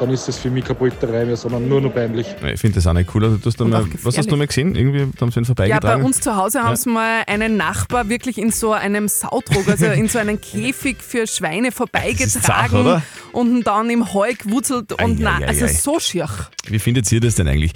dann 0.00 0.10
ist 0.10 0.26
das 0.28 0.38
für 0.38 0.50
mich 0.50 0.64
keine 0.64 0.78
Polterei 0.78 1.24
mehr, 1.24 1.36
sondern 1.36 1.68
nur 1.68 1.80
noch 1.80 1.94
peinlich. 1.94 2.26
Ich 2.52 2.60
finde 2.60 2.76
das 2.76 2.86
auch 2.86 2.92
nicht 2.92 3.14
cool. 3.14 3.24
Also, 3.24 3.36
du 3.38 3.46
hast 3.46 3.60
mal, 3.60 3.86
was 4.02 4.18
hast 4.18 4.30
du 4.30 4.36
mal 4.36 4.46
gesehen? 4.46 4.74
Irgendwie 4.74 5.00
haben 5.20 5.30
sie 5.30 5.38
ihn 5.40 5.42
Ja, 5.42 5.46
vorbeigetragen. 5.46 6.00
bei 6.02 6.06
uns 6.06 6.20
zu 6.20 6.34
Hause 6.36 6.60
haben 6.62 6.70
Ja. 6.70 6.76
sie 6.76 6.90
mal 6.90 7.22
einen 7.26 7.56
Nachbar 7.56 8.08
wirklich 8.08 8.38
in 8.38 8.50
so 8.50 8.72
einem 8.72 9.08
Sautrog, 9.08 9.68
also 9.68 9.86
in 9.86 10.08
so 10.08 10.18
einen 10.18 10.40
Käfig 10.40 10.96
für 11.02 11.26
Schweine 11.26 11.70
vorbeigetragen 11.72 12.80
oder? 12.80 13.02
und 13.32 13.48
ihn 13.58 13.62
dann 13.62 13.88
im 13.90 14.12
Heu 14.12 14.32
gewurzelt 14.34 14.92
und 14.92 15.00
Ei, 15.00 15.16
na, 15.18 15.38
ei, 15.38 15.44
ei, 15.44 15.48
also 15.48 15.64
ei. 15.66 15.72
so 15.72 15.98
schier. 16.00 16.28
Wie 16.66 16.78
findet 16.78 17.10
ihr 17.12 17.20
das 17.20 17.34
denn 17.36 17.48
eigentlich? 17.48 17.72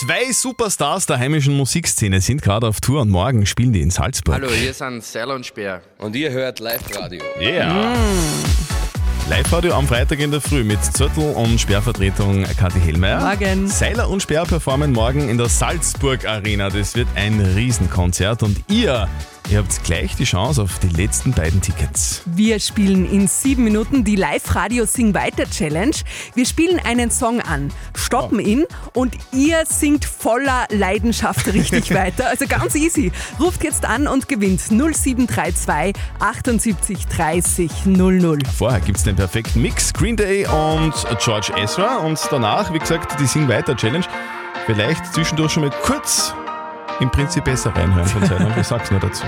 Zwei 0.00 0.32
Superstars 0.32 1.06
der 1.06 1.18
heimischen 1.18 1.56
Musikszene 1.56 2.20
sind 2.20 2.42
gerade 2.42 2.66
auf 2.66 2.80
Tour 2.80 3.02
und 3.02 3.10
morgen 3.10 3.44
spielen 3.46 3.72
die 3.72 3.82
in 3.82 3.90
Salzburg. 3.90 4.34
Hallo, 4.36 4.48
hier 4.50 4.72
sind 4.72 5.04
Serl 5.04 5.30
und 5.30 5.44
Speer 5.46 5.82
und 5.98 6.16
ihr 6.16 6.30
hört 6.30 6.58
Live-Radio. 6.60 7.20
Yeah. 7.40 7.94
Live-Radio 9.30 9.74
am 9.74 9.86
Freitag 9.86 10.18
in 10.18 10.32
der 10.32 10.40
Früh 10.40 10.64
mit 10.64 10.82
Zürtel 10.84 11.32
und 11.34 11.60
Sperrvertretung 11.60 12.42
Kathi 12.58 12.80
Hellmeier. 12.80 13.20
Morgen. 13.20 13.68
Seiler 13.68 14.10
und 14.10 14.24
Sperr 14.24 14.44
performen 14.44 14.92
morgen 14.92 15.28
in 15.28 15.38
der 15.38 15.48
Salzburg 15.48 16.26
Arena. 16.26 16.68
Das 16.68 16.96
wird 16.96 17.06
ein 17.14 17.40
Riesenkonzert 17.40 18.42
und 18.42 18.60
ihr, 18.68 19.08
ihr 19.48 19.58
habt 19.58 19.82
gleich 19.84 20.14
die 20.16 20.24
Chance 20.24 20.62
auf 20.62 20.78
die 20.78 20.88
letzten 20.88 21.32
beiden 21.32 21.60
Tickets. 21.60 22.22
Wir 22.26 22.60
spielen 22.60 23.10
in 23.10 23.28
sieben 23.28 23.64
Minuten 23.64 24.04
die 24.04 24.16
Live-Radio 24.16 24.84
Sing 24.86 25.14
Weiter 25.14 25.44
Challenge. 25.48 25.96
Wir 26.34 26.46
spielen 26.46 26.80
einen 26.84 27.10
Song 27.10 27.40
an, 27.40 27.72
stoppen 27.94 28.40
ihn 28.40 28.64
und 28.92 29.16
ihr 29.32 29.64
singt 29.66 30.04
voller 30.04 30.66
Leidenschaft 30.70 31.46
richtig 31.52 31.94
weiter. 31.94 32.28
Also 32.28 32.46
ganz 32.46 32.74
easy. 32.74 33.12
Ruft 33.38 33.64
jetzt 33.64 33.84
an 33.84 34.06
und 34.06 34.28
gewinnt 34.28 34.60
0732 34.60 35.94
78 36.18 37.06
30 37.06 37.86
00. 37.86 38.38
Vorher 38.56 38.80
gibt 38.80 38.98
es 38.98 39.04
den 39.04 39.16
perfekten 39.16 39.62
Mix, 39.62 39.92
Green 39.92 40.16
Day 40.16 40.46
und 40.46 40.94
George 41.22 41.52
Ezra 41.56 41.98
und 41.98 42.20
danach, 42.30 42.72
wie 42.72 42.78
gesagt, 42.78 43.18
die 43.20 43.26
Sing 43.26 43.48
Weiter 43.48 43.76
Challenge. 43.76 44.04
Vielleicht 44.66 45.14
zwischendurch 45.14 45.52
schon 45.52 45.64
mal 45.64 45.72
kurz 45.82 46.34
im 47.00 47.10
Prinzip 47.10 47.44
besser 47.44 47.74
reinhören 47.74 48.06
von 48.06 48.24
Seiler. 48.26 48.56
Ich 48.58 48.66
sag's 48.66 48.90
nur 48.90 49.00
dazu. 49.00 49.24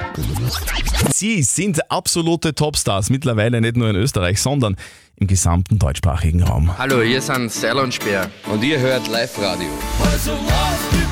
Sie 1.12 1.42
sind 1.42 1.90
absolute 1.90 2.54
Topstars, 2.54 3.10
mittlerweile 3.10 3.60
nicht 3.60 3.76
nur 3.76 3.90
in 3.90 3.96
Österreich, 3.96 4.40
sondern 4.40 4.76
im 5.16 5.26
gesamten 5.26 5.78
deutschsprachigen 5.78 6.42
Raum. 6.42 6.76
Hallo, 6.78 7.00
hier 7.02 7.20
sind 7.20 7.50
Serl 7.50 7.78
und 7.78 7.94
Speer 7.94 8.30
und 8.52 8.62
ihr 8.62 8.78
hört 8.78 9.08
Live-Radio. 9.08 9.68
Also 10.12 10.32
Das. 10.48 11.02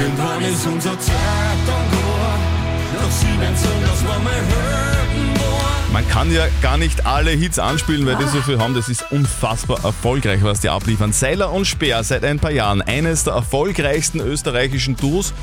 Irgendwann 0.00 0.42
ist 0.42 0.66
unser 0.66 0.98
Zeit 0.98 1.58
dann 1.66 1.90
gut. 1.90 3.02
Doch 3.02 3.10
sie 3.10 3.40
werden 3.40 3.56
so, 3.56 3.68
dass 3.86 4.02
wir 4.02 4.18
mal 4.24 4.32
hören. 4.32 5.39
Man 5.92 6.08
kann 6.08 6.32
ja 6.32 6.46
gar 6.62 6.78
nicht 6.78 7.04
alle 7.04 7.32
Hits 7.32 7.58
anspielen, 7.58 8.06
weil 8.06 8.14
die 8.14 8.26
so 8.26 8.40
viel 8.42 8.60
haben. 8.60 8.74
Das 8.74 8.88
ist 8.88 9.10
unfassbar 9.10 9.84
erfolgreich, 9.84 10.40
was 10.44 10.60
die 10.60 10.68
abliefern. 10.68 11.12
Seiler 11.12 11.52
und 11.52 11.66
Speer 11.66 12.04
seit 12.04 12.24
ein 12.24 12.38
paar 12.38 12.52
Jahren 12.52 12.80
eines 12.80 13.24
der 13.24 13.32
erfolgreichsten 13.32 14.20
österreichischen 14.20 14.94
Duos. 14.94 15.34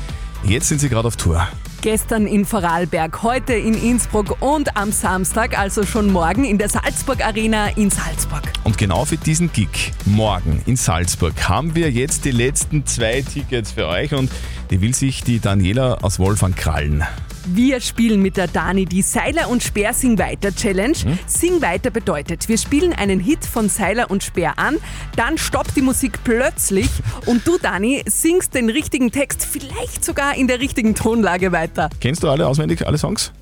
Jetzt 0.44 0.68
sind 0.68 0.80
sie 0.80 0.88
gerade 0.88 1.06
auf 1.06 1.16
Tour. 1.16 1.46
Gestern 1.82 2.26
in 2.26 2.46
Vorarlberg, 2.46 3.22
heute 3.22 3.52
in 3.52 3.74
Innsbruck 3.74 4.40
und 4.40 4.74
am 4.74 4.90
Samstag, 4.90 5.58
also 5.58 5.84
schon 5.84 6.10
morgen, 6.10 6.44
in 6.44 6.56
der 6.56 6.70
Salzburg 6.70 7.22
Arena 7.22 7.68
in 7.76 7.90
Salzburg. 7.90 8.42
Und 8.64 8.78
genau 8.78 9.04
für 9.04 9.18
diesen 9.18 9.52
Gig 9.52 9.92
morgen 10.06 10.62
in 10.64 10.76
Salzburg 10.76 11.48
haben 11.48 11.74
wir 11.74 11.90
jetzt 11.90 12.24
die 12.24 12.30
letzten 12.30 12.86
zwei 12.86 13.20
Tickets 13.20 13.72
für 13.72 13.86
euch 13.86 14.14
und 14.14 14.30
die 14.70 14.80
will 14.80 14.94
sich 14.94 15.22
die 15.22 15.40
Daniela 15.40 15.98
aus 16.00 16.18
Wolfang 16.18 16.54
krallen. 16.54 17.04
Wir 17.50 17.80
spielen 17.80 18.20
mit 18.20 18.36
der 18.36 18.46
Dani 18.46 18.84
die 18.84 19.00
Seiler 19.00 19.48
und 19.48 19.62
Speer 19.62 19.94
Sing 19.94 20.18
Weiter 20.18 20.54
Challenge. 20.54 20.96
Sing 21.26 21.62
Weiter 21.62 21.90
bedeutet, 21.90 22.46
wir 22.46 22.58
spielen 22.58 22.92
einen 22.92 23.20
Hit 23.20 23.46
von 23.46 23.70
Seiler 23.70 24.10
und 24.10 24.22
Speer 24.22 24.58
an, 24.58 24.76
dann 25.16 25.38
stoppt 25.38 25.74
die 25.74 25.80
Musik 25.80 26.18
plötzlich 26.24 26.90
und 27.24 27.46
du, 27.46 27.56
Dani, 27.56 28.02
singst 28.06 28.54
den 28.54 28.68
richtigen 28.68 29.10
Text, 29.10 29.46
vielleicht 29.46 30.04
sogar 30.04 30.34
in 30.36 30.46
der 30.46 30.60
richtigen 30.60 30.94
Tonlage 30.94 31.50
weiter. 31.50 31.88
Kennst 32.00 32.22
du 32.22 32.28
alle 32.28 32.46
auswendig, 32.46 32.86
alle 32.86 32.98
Songs? 32.98 33.32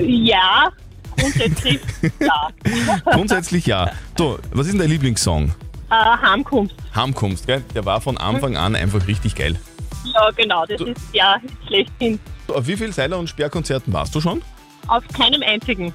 Ja, 0.00 0.70
grundsätzlich 1.18 1.80
ja. 2.18 2.48
Grundsätzlich 3.04 3.66
ja. 3.66 3.90
Du, 4.16 4.38
was 4.52 4.66
ist 4.66 4.72
denn 4.72 4.80
dein 4.80 4.90
Lieblingssong? 4.90 5.54
Äh, 5.90 5.94
Heimkunft. 5.94 6.74
Heimkommst, 6.94 7.46
gell? 7.46 7.62
Der 7.74 7.84
war 7.84 8.00
von 8.00 8.16
Anfang 8.16 8.56
an 8.56 8.74
einfach 8.74 9.06
richtig 9.06 9.34
geil. 9.34 9.56
Ja, 10.04 10.30
genau, 10.34 10.64
das 10.64 10.80
ist 10.80 11.00
ja 11.12 11.36
schlechthin. 11.66 12.18
Auf 12.48 12.66
wie 12.66 12.76
viel 12.76 12.92
Seiler- 12.92 13.18
und 13.18 13.28
Sperrkonzerten 13.28 13.92
warst 13.92 14.14
du 14.14 14.20
schon? 14.20 14.42
Auf 14.88 15.02
keinem 15.08 15.42
einzigen. 15.42 15.92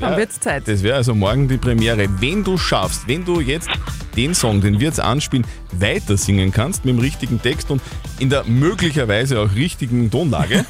Dann 0.00 0.16
wird's 0.16 0.40
Zeit. 0.40 0.66
Das 0.66 0.82
wäre 0.82 0.96
also 0.96 1.14
morgen 1.14 1.46
die 1.46 1.58
Premiere. 1.58 2.08
Wenn 2.20 2.42
du 2.42 2.58
schaffst, 2.58 3.06
wenn 3.06 3.24
du 3.24 3.40
jetzt 3.40 3.70
den 4.16 4.34
Song, 4.34 4.60
den 4.60 4.80
wir 4.80 4.88
jetzt 4.88 5.00
anspielen, 5.00 5.46
weiter 5.70 6.16
singen 6.16 6.50
kannst 6.50 6.84
mit 6.84 6.94
dem 6.94 7.00
richtigen 7.00 7.40
Text 7.40 7.70
und 7.70 7.80
in 8.18 8.30
der 8.30 8.44
möglicherweise 8.44 9.38
auch 9.40 9.54
richtigen 9.54 10.10
Tonlage, 10.10 10.64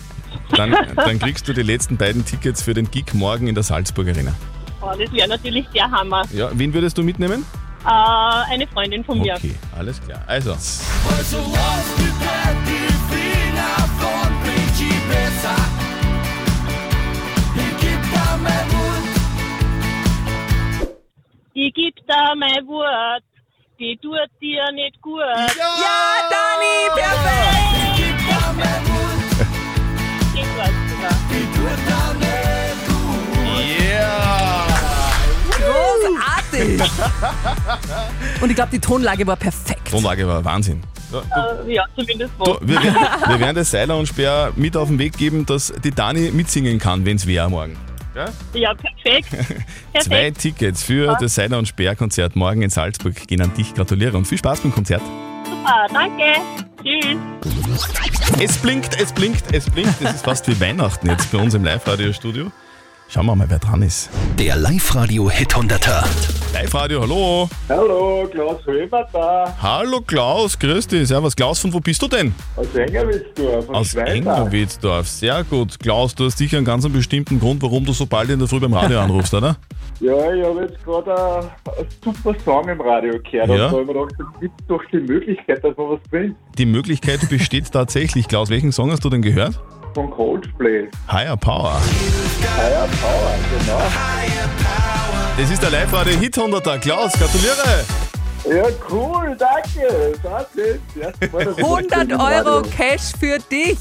dann, 0.56 0.74
dann 0.96 1.18
kriegst 1.20 1.46
du 1.46 1.52
die 1.52 1.62
letzten 1.62 1.96
beiden 1.96 2.24
Tickets 2.24 2.62
für 2.62 2.74
den 2.74 2.90
Gig 2.90 3.14
morgen 3.14 3.46
in 3.46 3.54
der 3.54 3.62
Salzburg 3.62 4.08
Arena. 4.08 4.34
Oh, 4.80 4.90
das 4.98 5.12
wäre 5.12 5.28
natürlich 5.28 5.66
der 5.72 5.88
Hammer. 5.88 6.24
Ja, 6.32 6.50
wen 6.52 6.74
würdest 6.74 6.98
du 6.98 7.04
mitnehmen? 7.04 7.44
Äh, 7.84 7.88
eine 7.88 8.66
Freundin 8.66 9.04
von 9.04 9.20
mir. 9.20 9.34
Okay, 9.34 9.54
alles 9.76 10.00
klar. 10.02 10.22
Also, 10.26 10.56
da 22.12 22.34
mein 22.36 22.66
Wort, 22.66 23.22
die 23.78 23.98
tut 24.02 24.30
dir 24.40 24.70
nicht 24.72 25.00
gut. 25.00 25.20
Ja, 25.20 25.98
Dani, 26.32 26.76
perfekt! 26.94 27.72
Ich 27.76 27.96
geb 27.96 28.16
da 28.28 28.52
mein 28.52 28.82
Wort. 28.88 29.12
War's 30.58 30.68
sogar. 30.90 31.16
Die 31.30 31.44
tut 31.56 31.80
da 31.88 32.02
nicht 32.20 32.80
gut. 32.88 33.24
yeah! 33.80 34.66
Großartig! 35.58 36.82
Und 38.42 38.50
ich 38.50 38.56
glaube, 38.56 38.70
die 38.72 38.78
Tonlage 38.80 39.26
war 39.26 39.36
perfekt. 39.36 39.90
Tonlage 39.90 40.26
war 40.28 40.44
Wahnsinn. 40.44 40.82
Ja, 41.12 41.22
du, 41.64 41.70
Äh, 41.70 41.74
ja, 41.74 41.84
zumindest 41.96 42.32
du, 42.38 42.56
wir, 42.62 42.82
werden, 42.82 42.96
wir 43.28 43.40
werden 43.40 43.56
das 43.56 43.70
Seiler 43.70 43.96
und 43.98 44.06
Sperr 44.06 44.52
mit 44.56 44.76
auf 44.76 44.88
den 44.88 44.98
Weg 44.98 45.16
geben, 45.16 45.44
dass 45.46 45.72
die 45.84 45.90
Dani 45.90 46.30
mitsingen 46.32 46.78
kann, 46.78 47.04
wenn 47.04 47.16
es 47.16 47.26
wäre 47.26 47.48
morgen. 47.50 47.76
Ja? 48.14 48.26
Ja, 48.54 48.74
perfekt. 48.74 49.28
Zwei 49.30 49.64
Perfekt. 49.92 50.38
Tickets 50.40 50.82
für 50.82 51.16
das 51.20 51.34
Seiler 51.34 51.58
und 51.58 51.66
Sperr 51.66 51.96
Konzert 51.96 52.36
morgen 52.36 52.62
in 52.62 52.70
Salzburg 52.70 53.26
gehen 53.26 53.40
an 53.40 53.54
dich. 53.54 53.74
Gratuliere 53.74 54.16
und 54.16 54.26
viel 54.26 54.38
Spaß 54.38 54.60
beim 54.60 54.72
Konzert. 54.72 55.02
Super, 55.44 55.86
danke. 55.92 56.24
Tschüss. 56.82 57.16
Es 58.40 58.58
blinkt, 58.58 59.00
es 59.00 59.12
blinkt, 59.12 59.52
es 59.52 59.70
blinkt. 59.70 60.00
Es 60.02 60.14
ist 60.16 60.24
fast 60.24 60.48
wie 60.48 60.60
Weihnachten 60.60 61.08
jetzt 61.08 61.30
bei 61.30 61.38
uns 61.38 61.54
im 61.54 61.64
Live-Radio-Studio. 61.64 62.50
Schauen 63.12 63.26
wir 63.26 63.36
mal, 63.36 63.50
wer 63.50 63.58
dran 63.58 63.82
ist. 63.82 64.08
Der 64.38 64.56
Live-Radio 64.56 65.28
Hit 65.30 65.54
100er. 65.54 66.02
Live-Radio, 66.54 67.02
hallo. 67.02 67.46
Hallo, 67.68 68.26
Klaus 68.30 68.64
Höber 68.64 69.06
da, 69.12 69.54
Hallo 69.60 70.00
Klaus, 70.00 70.58
grüß 70.58 70.86
dich. 70.86 71.08
Servus 71.08 71.36
Klaus, 71.36 71.58
von 71.58 71.70
wo 71.74 71.80
bist 71.80 72.00
du 72.00 72.08
denn? 72.08 72.32
aus 72.56 72.74
Engerwitzdorf, 72.74 73.68
aus. 73.68 73.94
Engerwitzdorf. 73.94 75.06
Sehr 75.08 75.44
gut. 75.44 75.78
Klaus, 75.78 76.14
du 76.14 76.24
hast 76.24 76.38
sicher 76.38 76.56
einen 76.56 76.64
ganz 76.64 76.88
bestimmten 76.88 77.38
Grund, 77.38 77.62
warum 77.62 77.84
du 77.84 77.92
so 77.92 78.06
bald 78.06 78.30
in 78.30 78.38
der 78.38 78.48
Früh 78.48 78.60
beim 78.60 78.72
Radio 78.72 79.00
anrufst, 79.00 79.34
oder? 79.34 79.56
Ja, 80.00 80.14
ich 80.34 80.42
habe 80.42 80.62
jetzt 80.62 80.82
gerade 80.82 81.14
einen 81.14 81.48
einen 81.76 81.88
super 82.02 82.34
Song 82.46 82.66
im 82.68 82.80
Radio 82.80 83.12
gehört 83.30 83.34
Ja. 83.34 83.42
und 83.42 83.58
da 83.58 83.70
habe 83.72 83.80
ich 83.82 83.86
mir 83.88 83.92
gedacht, 83.94 84.14
es 84.34 84.40
gibt 84.40 84.54
doch 84.68 84.82
die 84.90 84.96
Möglichkeit, 85.00 85.62
dass 85.62 85.76
man 85.76 85.90
was 85.90 86.00
bringt. 86.10 86.34
Die 86.56 86.66
Möglichkeit 86.66 87.28
besteht 87.28 87.70
tatsächlich. 87.72 88.26
Klaus, 88.26 88.48
welchen 88.48 88.72
Song 88.72 88.90
hast 88.90 89.04
du 89.04 89.10
denn 89.10 89.20
gehört? 89.20 89.60
Von 89.94 90.10
Coldplay. 90.10 90.88
Higher 91.10 91.36
Power. 91.36 91.78
Higher 92.56 92.88
Power, 93.00 93.34
genau. 93.58 93.82
Das 95.36 95.50
ist 95.50 95.62
der 95.62 95.70
Live-Radio 95.70 96.18
Hit 96.18 96.36
100er. 96.36 96.78
Klaus, 96.78 97.12
gratuliere. 97.12 97.84
Ja, 98.44 98.64
cool, 98.90 99.36
danke. 99.38 100.14
Das 100.22 100.46
ist 100.54 101.32
was 101.32 101.56
100 101.58 102.10
im 102.10 102.20
Euro 102.20 102.62
Cash 102.62 103.12
für 103.18 103.38
dich. 103.50 103.78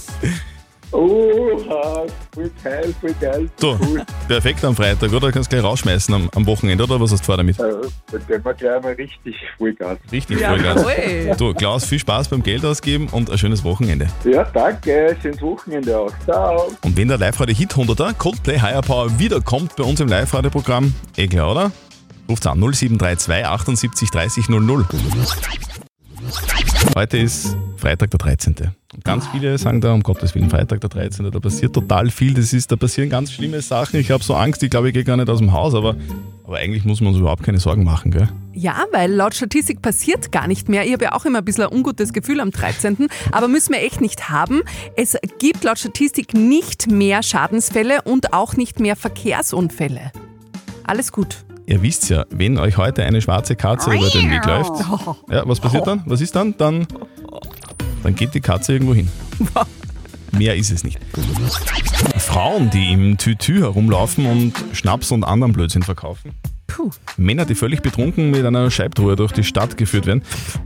Oha, 0.91 2.03
voll 2.33 2.51
geil, 2.63 2.93
voll 2.99 3.13
geil. 3.19 3.49
So, 3.57 3.77
Cool. 3.81 4.01
perfekt 4.27 4.63
am 4.65 4.75
Freitag, 4.75 5.11
oder? 5.13 5.31
Kannst 5.31 5.49
gleich 5.49 5.63
rausschmeißen 5.63 6.13
am, 6.13 6.29
am 6.35 6.45
Wochenende, 6.45 6.83
oder 6.83 6.99
was 6.99 7.11
hast 7.11 7.21
du 7.21 7.25
vor 7.25 7.37
damit? 7.37 7.57
Äh, 7.59 7.63
Dann 8.11 8.27
geben 8.27 8.43
wir 8.45 8.53
gleich 8.53 8.83
mal 8.83 8.93
richtig 8.93 9.35
Vollgas. 9.57 9.97
Richtig 10.11 10.39
Ja, 10.39 10.49
Vollgas. 10.49 10.83
cool. 10.83 11.35
Du, 11.37 11.53
Klaus, 11.53 11.85
viel 11.85 11.99
Spaß 11.99 12.27
beim 12.27 12.43
Geld 12.43 12.65
ausgeben 12.65 13.07
und 13.11 13.29
ein 13.29 13.37
schönes 13.37 13.63
Wochenende. 13.63 14.07
Ja, 14.25 14.43
danke. 14.43 15.15
Schönes 15.21 15.41
Wochenende 15.41 15.97
auch. 15.97 16.11
Ciao. 16.25 16.71
Und 16.83 16.97
wenn 16.97 17.07
der 17.07 17.17
Live-Radio 17.17 17.55
Hit 17.55 17.73
100er 17.73 18.13
Coldplay 18.13 18.59
Higher 18.59 18.81
Power 18.81 19.17
wiederkommt 19.17 19.75
bei 19.77 19.83
uns 19.83 19.99
im 20.01 20.07
Live-Radio-Programm, 20.09 20.93
eh 21.17 21.27
klar, 21.27 21.51
oder? 21.51 21.71
Ruft's 22.29 22.47
an 22.47 22.59
0732 22.59 23.45
78 23.45 24.11
30 24.11 24.49
00. 24.49 24.85
Heute 26.95 27.17
ist 27.17 27.55
Freitag 27.77 28.11
der 28.11 28.17
13. 28.19 28.55
Ganz 29.05 29.25
viele 29.27 29.57
sagen 29.57 29.79
da, 29.79 29.93
um 29.93 30.03
Gottes 30.03 30.35
Willen, 30.35 30.49
Freitag 30.49 30.81
der 30.81 30.89
13. 30.89 31.31
Da 31.31 31.39
passiert 31.39 31.73
total 31.73 32.09
viel. 32.09 32.33
Das 32.33 32.51
ist, 32.51 32.71
da 32.71 32.75
passieren 32.75 33.09
ganz 33.09 33.31
schlimme 33.31 33.61
Sachen. 33.61 33.99
Ich 33.99 34.11
habe 34.11 34.21
so 34.21 34.35
Angst, 34.35 34.61
ich 34.63 34.69
glaube, 34.69 34.89
ich 34.89 34.93
gehe 34.93 35.05
gar 35.05 35.15
nicht 35.15 35.29
aus 35.29 35.39
dem 35.39 35.53
Haus, 35.53 35.73
aber, 35.73 35.95
aber 36.43 36.57
eigentlich 36.57 36.83
muss 36.83 36.99
man 36.99 37.11
uns 37.11 37.19
überhaupt 37.19 37.43
keine 37.43 37.59
Sorgen 37.59 37.85
machen, 37.85 38.11
gell? 38.11 38.27
Ja, 38.53 38.83
weil 38.91 39.09
laut 39.13 39.33
Statistik 39.33 39.81
passiert 39.81 40.33
gar 40.33 40.47
nicht 40.47 40.67
mehr. 40.67 40.85
Ich 40.85 40.91
habe 40.91 41.05
ja 41.05 41.13
auch 41.13 41.23
immer 41.23 41.37
ein 41.37 41.45
bisschen 41.45 41.63
ein 41.63 41.73
ungutes 41.73 42.11
Gefühl 42.11 42.41
am 42.41 42.51
13. 42.51 43.07
Aber 43.31 43.47
müssen 43.47 43.71
wir 43.71 43.81
echt 43.81 44.01
nicht 44.01 44.29
haben. 44.29 44.61
Es 44.97 45.15
gibt 45.39 45.63
laut 45.63 45.79
Statistik 45.79 46.33
nicht 46.33 46.91
mehr 46.91 47.23
Schadensfälle 47.23 48.01
und 48.01 48.33
auch 48.33 48.57
nicht 48.57 48.81
mehr 48.81 48.97
Verkehrsunfälle. 48.97 50.11
Alles 50.83 51.13
gut. 51.13 51.45
Ihr 51.65 51.81
wisst 51.81 52.09
ja, 52.09 52.25
wenn 52.29 52.57
euch 52.57 52.75
heute 52.75 53.03
eine 53.03 53.21
schwarze 53.21 53.55
Katze 53.55 53.93
über 53.93 54.09
den 54.09 54.29
Weg 54.29 54.45
läuft, 54.45 54.83
ja, 55.29 55.47
was 55.47 55.61
passiert 55.61 55.87
dann? 55.87 56.03
Was 56.05 56.19
ist 56.19 56.35
dann? 56.35 56.57
Dann, 56.57 56.85
dann 58.03 58.15
geht 58.15 58.33
die 58.33 58.41
Katze 58.41 58.73
irgendwo 58.73 58.93
hin. 58.93 59.07
Mehr 60.31 60.55
ist 60.55 60.71
es 60.71 60.83
nicht. 60.83 60.97
Frauen, 62.17 62.69
die 62.69 62.93
im 62.93 63.17
Tütü 63.17 63.59
herumlaufen 63.59 64.25
und 64.25 64.53
Schnaps 64.73 65.11
und 65.11 65.23
anderen 65.23 65.51
Blödsinn 65.51 65.83
verkaufen. 65.83 66.31
Männer, 67.17 67.45
die 67.45 67.55
völlig 67.55 67.81
betrunken 67.81 68.31
mit 68.31 68.45
einer 68.45 68.71
Scheibtruhe 68.71 69.17
durch 69.17 69.33
die 69.33 69.43
Stadt 69.43 69.75
geführt 69.77 70.05
werden. 70.05 70.23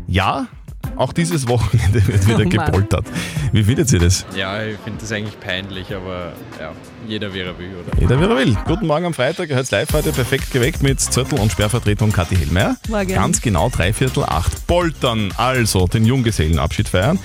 Ja, 0.08 0.48
auch 0.96 1.14
dieses 1.14 1.48
Wochenende 1.48 2.06
wird 2.08 2.28
wieder 2.28 2.46
Oh 2.46 2.50
gepoltert. 2.50 3.06
Wie 3.52 3.64
findet 3.64 3.92
ihr 3.92 4.00
das? 4.00 4.26
Ja, 4.36 4.64
ich 4.64 4.78
finde 4.84 5.00
das 5.02 5.12
eigentlich 5.12 5.40
peinlich, 5.40 5.94
aber 5.94 6.34
ja, 6.60 6.72
jeder 7.08 7.34
wie 7.34 7.40
er 7.40 7.58
will, 7.58 7.72
oder? 7.76 8.00
Jeder, 8.00 8.20
wie 8.20 8.24
er 8.24 8.38
will. 8.38 8.58
Guten 8.66 8.88
Morgen 8.88 9.06
am 9.06 9.14
Freitag. 9.14 9.50
Ihr 9.50 9.56
hört 9.56 9.70
live 9.72 9.92
heute 9.94 10.12
perfekt 10.12 10.52
geweckt 10.52 10.82
mit 10.84 11.00
Zöttl 11.00 11.36
und 11.36 11.52
Sperrvertretung 11.52 12.12
Kathi 12.12 12.36
Hellmeier. 12.36 12.76
Morgen. 12.90 13.08
Ganz 13.14 13.42
genau 13.42 13.70
dreiviertel 13.70 14.24
acht. 14.24 14.68
Poltern, 14.68 15.32
also 15.38 15.88
den 15.88 16.06
Junggesellenabschied 16.06 16.90
feiern. 16.90 17.18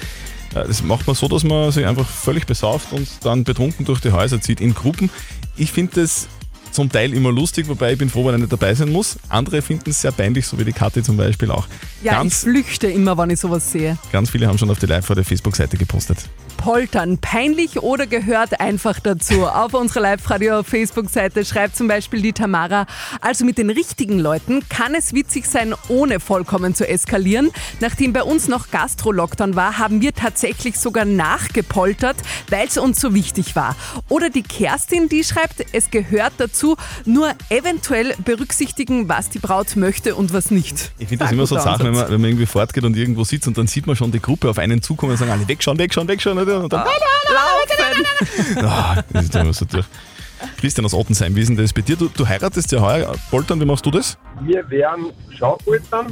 Äh, 0.55 0.67
Das 0.67 0.83
macht 0.83 1.07
man 1.07 1.17
so, 1.17 1.29
dass 1.29 1.45
man 1.45 1.71
sich 1.73 1.87
einfach 1.87 2.07
völlig 2.07 2.47
besauft 2.47 2.93
und 2.93 3.09
dann 3.25 3.45
betrunken 3.45 3.85
durch 3.87 4.01
die 4.01 4.13
Häuser 4.13 4.41
zieht 4.41 4.61
in 4.61 4.75
Gruppen. 4.75 5.11
Ich 5.57 5.73
finde 5.73 6.03
das 6.03 6.29
zum 6.71 6.91
Teil 6.91 7.13
immer 7.15 7.33
lustig, 7.33 7.69
wobei 7.69 7.93
ich 7.93 7.99
bin 7.99 8.09
froh, 8.11 8.25
wenn 8.27 8.35
er 8.35 8.39
nicht 8.39 8.53
dabei 8.53 8.75
sein 8.75 8.91
muss. 8.91 9.19
Andere 9.29 9.63
finden 9.63 9.91
es 9.91 10.01
sehr 10.01 10.13
peinlich, 10.13 10.47
so 10.47 10.59
wie 10.59 10.65
die 10.65 10.73
Kathi 10.73 11.03
zum 11.03 11.17
Beispiel 11.17 11.51
auch. 11.51 11.67
Ja, 12.03 12.15
ganz, 12.15 12.35
ich 12.35 12.39
flüchte 12.41 12.87
immer, 12.87 13.17
wenn 13.19 13.31
ich 13.31 13.41
sowas 13.41 13.71
sehe. 13.71 13.99
ganz 14.13 14.31
viele 14.31 14.47
haben 14.47 14.59
schon 14.59 14.71
auf 14.71 14.79
die 14.79 14.87
live 14.87 15.07
der 15.07 15.25
Facebook-Seite 15.25 15.77
gepostet. 15.77 16.19
Poltern, 16.61 17.17
peinlich 17.17 17.83
oder 17.83 18.07
gehört 18.07 18.61
einfach 18.61 19.01
dazu? 19.01 19.47
Auf 19.47 19.73
unserer 19.73 20.03
Live-Radio-Facebook-Seite 20.03 21.47
schreibt 21.47 21.75
zum 21.75 21.89
Beispiel 21.89 22.21
die 22.21 22.35
Tamara, 22.35 22.85
also 23.23 23.47
mit 23.47 23.57
den 23.57 23.71
richtigen 23.71 24.19
Leuten 24.19 24.69
kann 24.69 24.95
es 24.95 25.15
witzig 25.15 25.47
sein, 25.47 25.75
ohne 25.89 26.21
vollkommen 26.21 26.75
zu 26.75 26.87
eskalieren. 26.87 27.51
Nachdem 27.81 28.13
bei 28.13 28.23
uns 28.23 28.47
noch 28.47 28.71
Gastro-Lockdown 28.71 29.57
war, 29.57 29.79
haben 29.79 30.03
wir 30.03 30.13
tatsächlich 30.13 30.79
sogar 30.79 31.07
nachgepoltert, 31.07 32.17
weil 32.51 32.69
es 32.69 32.77
uns 32.77 33.01
so 33.01 33.15
wichtig 33.15 33.57
war. 33.57 33.75
Oder 34.11 34.29
die 34.29 34.43
Kerstin, 34.43 35.09
die 35.09 35.25
schreibt, 35.25 35.65
es 35.73 35.91
gehört 35.91 36.35
dazu, 36.37 36.77
nur 37.07 37.33
eventuell 37.49 38.15
berücksichtigen, 38.23 39.09
was 39.09 39.31
die 39.31 39.39
Braut 39.39 39.77
möchte 39.77 40.15
und 40.15 40.35
was 40.35 40.51
nicht. 40.51 40.93
Ich 40.99 41.09
finde 41.09 41.25
das 41.25 41.33
immer 41.33 41.47
so 41.47 41.59
Sachen, 41.59 41.87
wenn 41.87 41.95
man, 41.95 42.11
wenn 42.11 42.21
man 42.21 42.29
irgendwie 42.29 42.45
fortgeht 42.45 42.85
und 42.85 42.99
irgendwo 42.99 43.25
sitzt 43.25 43.49
und 43.49 43.57
dann 43.57 43.67
sieht 43.67 43.87
man 43.87 43.97
schon 43.97 44.13
die 44.13 44.21
Gruppe 44.21 44.51
auf 44.51 44.59
einen 44.59 44.83
zukommen 44.83 45.13
und 45.13 45.19
sagen 45.19 45.31
alle 45.31 45.49
wegschauen, 45.49 45.79
wegschauen, 45.79 46.07
wegschauen. 46.07 46.50
Und 46.59 46.73
dann, 46.73 46.87
Laufen! 47.33 48.67
ah, 48.67 49.53
so 49.53 49.65
durch. 49.65 49.87
Christian 50.59 50.85
aus 50.85 50.95
Ottensheim, 50.95 51.35
wie 51.37 51.41
ist 51.41 51.49
denn 51.49 51.57
das 51.57 51.73
bei 51.73 51.83
dir? 51.83 51.97
Du, 51.97 52.09
du 52.09 52.27
heiratest 52.27 52.73
ja 52.73 52.81
heuer. 52.81 53.13
Poltern, 53.31 53.61
wie 53.61 53.65
machst 53.65 53.85
du 53.85 53.91
das? 53.91 54.17
Wir 54.43 54.69
werden 54.71 55.07
Schaupoltern, 55.37 56.07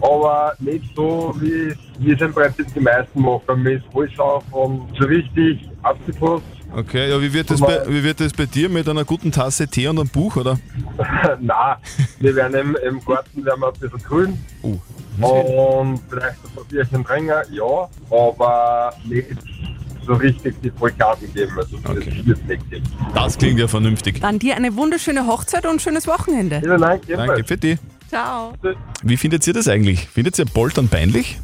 aber 0.00 0.54
nicht 0.58 0.94
so, 0.94 1.34
wie 1.38 1.74
es 2.12 2.20
im 2.20 2.32
Prinzip 2.32 2.66
die 2.74 2.80
meisten 2.80 3.20
machen, 3.20 3.62
mit 3.62 3.82
alles 3.94 4.18
auf 4.18 4.44
und 4.52 4.88
so 4.98 5.06
richtig 5.06 5.68
abgepasst. 5.82 6.44
Okay, 6.72 7.10
ja, 7.10 7.20
wie 7.20 7.32
wird, 7.32 7.50
das 7.50 7.60
bei, 7.60 7.82
wie 7.88 8.04
wird 8.04 8.20
das 8.20 8.32
bei 8.32 8.46
dir 8.46 8.68
mit 8.68 8.88
einer 8.88 9.04
guten 9.04 9.32
Tasse 9.32 9.66
Tee 9.66 9.88
und 9.88 9.98
einem 9.98 10.08
Buch, 10.08 10.36
oder? 10.36 10.58
Nein, 11.40 11.76
wir 12.20 12.36
werden 12.36 12.54
im, 12.54 12.76
im 12.76 13.04
Garten 13.04 13.44
werden 13.44 13.60
wir 13.60 13.68
ein 13.68 13.80
bisschen 13.80 13.98
grün. 13.98 14.38
Und 14.62 16.00
vielleicht 16.08 16.36
ein 16.44 16.54
paar 16.54 16.64
Bierchen 16.64 17.04
trinken, 17.04 17.34
ja, 17.50 17.88
aber 18.10 18.94
nicht 19.04 19.36
so 20.06 20.14
richtig 20.14 20.54
die 20.62 20.70
Vollkarten 20.70 21.32
geben. 21.32 21.52
Also 21.56 21.76
das 21.84 21.96
nicht 22.04 22.70
geben. 22.70 22.84
Das 23.14 23.38
klingt 23.38 23.58
ja 23.58 23.68
vernünftig. 23.68 24.20
Dann 24.20 24.38
dir 24.38 24.56
eine 24.56 24.76
wunderschöne 24.76 25.26
Hochzeit 25.26 25.64
und 25.66 25.72
ein 25.72 25.80
schönes 25.80 26.06
Wochenende. 26.06 26.60
Vielen 26.60 26.80
Dank, 26.80 27.02
Danke 27.06 27.44
für 27.44 27.56
die. 27.56 27.78
Ciao. 28.08 28.54
Wie 29.04 29.16
findet 29.16 29.46
ihr 29.46 29.52
das 29.52 29.68
eigentlich? 29.68 30.08
Findet 30.08 30.36
ihr 30.38 30.44
Poltern 30.44 30.88
peinlich? 30.88 31.38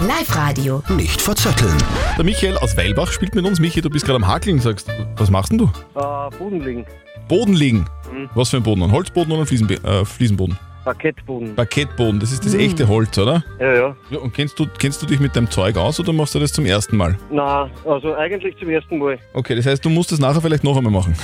Live-Radio. 0.00 0.82
Nicht 0.88 1.22
verzetteln. 1.22 1.76
Der 2.16 2.24
Michael 2.24 2.58
aus 2.58 2.76
Weilbach 2.76 3.12
spielt 3.12 3.36
mit 3.36 3.44
uns. 3.44 3.60
Michael, 3.60 3.82
du 3.82 3.90
bist 3.90 4.04
gerade 4.04 4.16
am 4.16 4.26
Hakeln, 4.26 4.58
sagst, 4.58 4.88
was 5.16 5.30
machst 5.30 5.52
denn 5.52 5.58
du? 5.58 5.70
Äh, 5.94 6.36
Boden 6.36 6.60
liegen. 6.62 6.86
Boden 7.28 7.54
liegen. 7.54 7.86
Mhm. 8.12 8.28
Was 8.34 8.50
für 8.50 8.56
ein 8.56 8.64
Boden? 8.64 8.82
Ein 8.82 8.90
Holzboden 8.90 9.32
oder 9.32 9.42
ein 9.42 9.46
Fliesenbe 9.46 9.74
äh, 9.84 10.04
Fliesenboden? 10.04 10.58
Parkettboden. 10.86 11.56
Parkettboden, 11.56 12.20
das 12.20 12.30
ist 12.30 12.44
das 12.46 12.54
Mhm. 12.54 12.60
echte 12.60 12.86
Holz, 12.86 13.18
oder? 13.18 13.42
Ja, 13.58 13.74
ja. 13.74 13.96
Ja, 14.10 14.18
und 14.20 14.32
kennst 14.32 14.56
du, 14.56 14.66
kennst 14.78 15.02
du 15.02 15.06
dich 15.06 15.18
mit 15.18 15.34
deinem 15.34 15.50
Zeug 15.50 15.76
aus 15.76 15.98
oder 15.98 16.12
machst 16.12 16.36
du 16.36 16.38
das 16.38 16.52
zum 16.52 16.64
ersten 16.64 16.96
Mal? 16.96 17.18
Nein, 17.28 17.70
also 17.84 18.14
eigentlich 18.14 18.56
zum 18.56 18.70
ersten 18.70 18.98
Mal. 18.98 19.18
Okay, 19.34 19.56
das 19.56 19.66
heißt, 19.66 19.84
du 19.84 19.90
musst 19.90 20.12
das 20.12 20.20
nachher 20.20 20.40
vielleicht 20.40 20.62
noch 20.62 20.76
einmal 20.76 20.92
machen. 20.92 21.16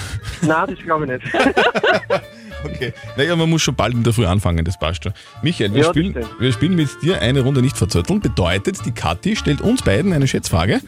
Nein, 0.43 0.67
das 0.69 0.79
glaube 0.81 1.05
ich 1.05 1.11
nicht. 1.13 1.33
Okay. 2.65 2.93
Naja, 3.17 3.35
man 3.37 3.49
muss 3.51 3.63
schon 3.63 3.75
bald 3.75 3.95
in 3.95 4.03
der 4.03 4.13
Früh 4.13 4.27
anfangen, 4.27 4.65
das 4.65 4.79
passt 4.79 5.05
schon. 5.05 5.13
Michael, 5.43 5.73
wir, 5.75 5.83
Ja, 5.83 5.89
spielen, 5.89 6.17
wir 6.39 6.53
spielen 6.53 6.75
mit 6.77 6.89
dir 7.03 7.21
eine 7.21 7.41
Runde 7.41 7.63
nicht 7.63 7.77
verzötteln. 7.77 8.21
Bedeutet, 8.21 8.79
die 8.85 8.93
Kathi 8.93 9.37
stellt 9.37 9.61
uns 9.61 9.83
beiden 9.83 10.13
eine 10.13 10.27
Schätzfrage. 10.29 10.81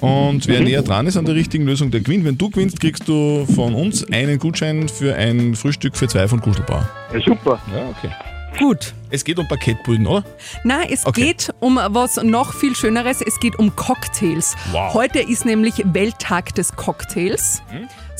Und 0.00 0.46
wer 0.48 0.58
Mhm. 0.60 0.64
näher 0.66 0.82
dran 0.82 1.06
ist 1.06 1.16
an 1.16 1.24
der 1.24 1.34
richtigen 1.34 1.64
Lösung, 1.64 1.90
der 1.90 2.00
gewinnt. 2.00 2.24
Wenn 2.24 2.38
du 2.38 2.50
gewinnst, 2.50 2.80
kriegst 2.80 3.06
du 3.08 3.46
von 3.54 3.74
uns 3.74 4.04
einen 4.12 4.38
Gutschein 4.38 4.88
für 4.88 5.14
ein 5.14 5.54
Frühstück 5.54 5.96
für 5.96 6.08
zwei 6.08 6.26
von 6.28 6.40
Kuschelbauer. 6.40 6.88
Ja, 7.12 7.20
super. 7.20 7.60
Ja, 7.74 7.88
okay. 7.88 8.10
Gut. 8.58 8.92
Es 9.08 9.24
geht 9.24 9.38
um 9.38 9.48
Parkettbuden, 9.48 10.06
oder? 10.06 10.24
Nein, 10.62 10.86
es 10.90 11.06
Okay. 11.06 11.22
geht 11.28 11.50
um 11.60 11.76
was 11.88 12.16
noch 12.22 12.52
viel 12.52 12.76
Schöneres. 12.76 13.22
Es 13.22 13.40
geht 13.40 13.58
um 13.58 13.74
Cocktails. 13.76 14.54
Wow. 14.72 14.92
Heute 14.94 15.20
ist 15.20 15.44
nämlich 15.46 15.82
Welttag 15.84 16.54
des 16.54 16.72
Cocktails. 16.76 17.62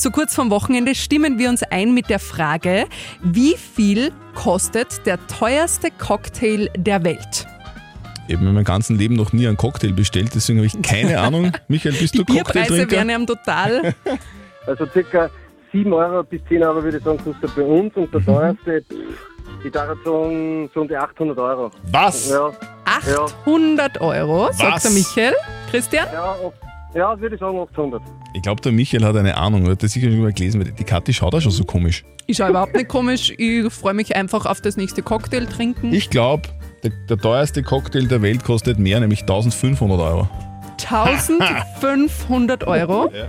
So 0.02 0.10
kurz 0.10 0.34
vorm 0.34 0.50
Wochenende 0.50 0.96
stimmen 0.96 1.38
wir 1.38 1.48
uns 1.48 1.62
ein 1.62 1.94
mit 1.94 2.10
der 2.10 2.18
Frage, 2.18 2.86
wie 3.22 3.54
viel 3.56 4.10
kostet 4.34 5.06
der 5.06 5.24
teuerste 5.28 5.90
Cocktail 5.96 6.68
der 6.76 7.04
Welt? 7.04 7.46
Ich 8.26 8.34
habe 8.34 8.44
in 8.44 8.52
meinem 8.52 8.64
ganzen 8.64 8.98
Leben 8.98 9.14
noch 9.14 9.32
nie 9.32 9.46
einen 9.46 9.56
Cocktail 9.56 9.92
bestellt, 9.92 10.32
deswegen 10.34 10.58
habe 10.58 10.66
ich 10.66 10.82
keine 10.82 11.20
Ahnung. 11.20 11.52
Michael, 11.68 11.94
bist 11.94 12.18
du 12.18 12.24
Bierpreise 12.24 12.66
Cocktailtrinker? 12.66 12.96
wären 12.96 13.10
ja 13.10 13.24
total. 13.24 13.94
Also 14.66 14.86
circa 14.86 15.30
7 15.70 15.92
Euro 15.92 16.24
bis 16.24 16.40
10 16.48 16.64
Euro 16.64 16.82
würde 16.82 16.98
ich 16.98 17.04
sagen, 17.04 17.18
kostet 17.22 17.54
bei 17.54 17.62
uns 17.62 17.94
und 17.94 18.12
der 18.12 18.20
Mhm. 18.22 18.24
teuerste, 18.26 18.84
ich 19.64 19.70
darf 19.70 19.86
sagen, 20.04 20.68
so 20.74 20.80
um 20.80 20.88
die 20.88 20.96
800 20.96 21.38
Euro. 21.38 21.70
Was? 21.92 22.28
Ja. 22.28 22.50
800 22.86 24.00
Euro, 24.00 24.48
sagt 24.52 24.72
Was? 24.74 24.82
der 24.82 24.90
Michael. 24.90 25.34
Christian? 25.70 26.06
Ja, 26.12 26.34
ja, 26.94 27.18
würde 27.18 27.34
ich 27.34 27.40
sagen 27.40 27.58
800. 27.58 28.02
Ich 28.34 28.42
glaube, 28.42 28.60
der 28.60 28.72
Michael 28.72 29.04
hat 29.04 29.16
eine 29.16 29.36
Ahnung. 29.36 29.64
Er 29.64 29.72
hat 29.72 29.82
das 29.82 29.92
sicher 29.92 30.10
schon 30.10 30.20
mal 30.20 30.32
gelesen, 30.32 30.64
weil 30.64 30.72
die 30.72 30.84
Kathi 30.84 31.12
schaut 31.12 31.34
auch 31.34 31.40
schon 31.40 31.52
so 31.52 31.64
komisch. 31.64 32.04
Ich 32.26 32.36
schaue 32.36 32.50
überhaupt 32.50 32.74
nicht 32.74 32.88
komisch. 32.88 33.32
Ich 33.36 33.72
freue 33.72 33.94
mich 33.94 34.14
einfach 34.16 34.46
auf 34.46 34.60
das 34.60 34.76
nächste 34.76 35.02
Cocktail 35.02 35.46
trinken. 35.46 35.92
Ich 35.92 36.10
glaube, 36.10 36.48
der, 36.82 36.92
der 37.08 37.18
teuerste 37.18 37.62
Cocktail 37.62 38.06
der 38.06 38.22
Welt 38.22 38.44
kostet 38.44 38.78
mehr, 38.78 39.00
nämlich 39.00 39.20
1500 39.22 40.00
Euro. 40.00 40.28
1500 40.82 42.64
Euro. 42.64 43.10
Ja. 43.14 43.28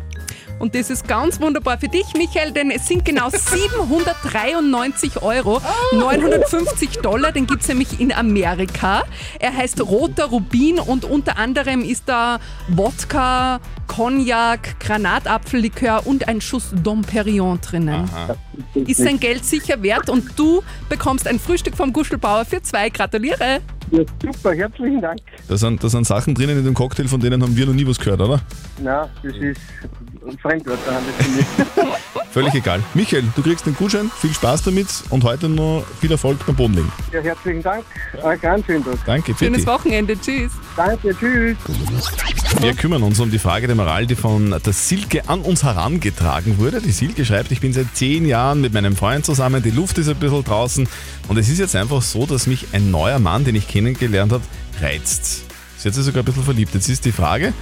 Und 0.63 0.76
das 0.76 0.89
ist 0.89 1.10
ganz 1.10 1.41
wunderbar 1.41 1.78
für 1.78 1.89
dich, 1.89 2.06
Michael, 2.15 2.54
denn 2.54 2.71
es 2.71 2.88
sind 2.88 3.04
genau 3.04 3.30
793 3.32 5.21
Euro, 5.21 5.62
950 5.91 6.99
Dollar, 6.99 7.34
den 7.34 7.47
gibt 7.47 7.63
es 7.63 7.67
nämlich 7.67 7.99
in 7.99 8.13
Amerika. 8.13 9.04
Er 9.39 9.54
heißt 9.54 9.82
Roter 9.82 10.28
Rubin 10.28 10.80
und 10.80 11.04
unter 11.04 11.38
anderem 11.38 11.82
ist 11.84 12.04
da 12.06 12.39
Wodka, 12.69 13.60
Cognac, 13.88 14.80
Granatapfellikör 14.80 16.08
und 16.08 16.30
ein 16.30 16.39
Schuss 16.39 16.69
Dom 16.82 17.02
Perignon 17.02 17.60
drinnen. 17.60 18.10
Ist 18.73 19.02
sein 19.04 19.19
Geld 19.19 19.43
sicher 19.43 19.84
wert 19.84 20.10
und 20.10 20.39
du 20.39 20.63
bekommst 20.88 21.28
ein 21.28 21.41
Frühstück 21.41 21.76
vom 21.76 21.91
Guschelbauer 21.91 22.45
für 22.45 22.62
zwei. 22.62 22.89
Gratuliere! 22.89 23.60
Ja, 23.93 24.03
super, 24.23 24.53
herzlichen 24.56 25.01
Dank. 25.01 25.19
Da 25.47 25.56
sind, 25.56 25.84
da 25.84 25.88
sind 25.88 26.08
Sachen 26.08 26.34
drinnen 26.34 26.58
in 26.58 26.65
dem 26.65 26.73
Cocktail, 26.73 27.08
von 27.08 27.19
denen 27.19 27.43
haben 27.43 27.56
wir 27.56 27.67
noch 27.67 27.75
nie 27.75 27.86
was 27.86 27.99
gehört, 27.99 28.21
oder? 28.21 28.41
Nein, 28.82 29.08
das 29.21 29.36
ist 29.36 29.62
Fremdwörter 30.41 30.95
handelt 30.95 31.15
für 31.15 31.32
mich. 31.32 31.93
Völlig 32.32 32.56
egal. 32.56 32.82
Michael, 32.95 33.25
du 33.36 33.43
kriegst 33.43 33.67
den 33.67 33.75
Gutschein, 33.75 34.10
viel 34.17 34.34
Spaß 34.34 34.63
damit 34.63 34.88
und 35.12 35.23
heute 35.23 35.47
noch 35.47 35.84
viel 36.01 36.12
Erfolg 36.12 36.43
beim 36.47 36.56
Bodenlegen. 36.56 36.91
Ja, 37.12 37.21
herzlichen 37.21 37.62
Dank. 37.62 37.86
Euch 38.23 38.41
ganz 38.41 38.65
schönen 38.65 38.84
Tag. 38.84 38.97
Danke, 39.06 39.36
Schönes 39.38 39.60
Fitti. 39.60 39.67
Wochenende, 39.67 40.19
tschüss! 40.19 40.51
Danke, 40.75 41.15
tschüss. 41.15 41.56
Wir 42.60 42.73
kümmern 42.73 43.03
uns 43.03 43.19
um 43.19 43.29
die 43.29 43.39
Frage 43.39 43.67
der 43.67 43.75
Moral, 43.75 44.08
die 44.08 44.15
von 44.15 44.49
der 44.49 44.73
Silke 44.73 45.27
an 45.29 45.41
uns 45.41 45.63
herangetragen 45.63 46.58
wurde. 46.58 46.82
Die 46.82 46.91
Silke 46.91 47.25
schreibt, 47.25 47.51
ich 47.51 47.62
bin 47.62 47.73
seit 47.73 47.95
zehn 47.95 48.25
Jahren 48.25 48.62
mit 48.62 48.73
meinem 48.73 48.95
Freund 48.95 49.25
zusammen, 49.25 49.62
die 49.62 49.71
Luft 49.71 49.97
ist 49.99 50.08
ein 50.08 50.15
bisschen 50.15 50.43
draußen 50.43 50.88
und 51.27 51.38
es 51.38 51.49
ist 51.49 51.60
jetzt 51.60 51.75
einfach 51.75 52.01
so, 52.01 52.25
dass 52.25 52.47
mich 52.47 52.67
ein 52.73 52.89
neuer 52.89 53.19
Mann, 53.19 53.43
den 53.43 53.56
ich 53.56 53.67
kennengelernt 53.84 54.32
habe, 54.32 54.43
reizt. 54.82 55.46
Sie 55.78 55.88
hat 55.88 55.96
sich 55.96 56.04
sogar 56.04 56.24
ein 56.24 56.26
bisschen 56.26 56.43
verliebt. 56.43 56.74
Jetzt 56.74 56.89
ist 56.89 57.06
die 57.06 57.12
Frage, 57.12 57.54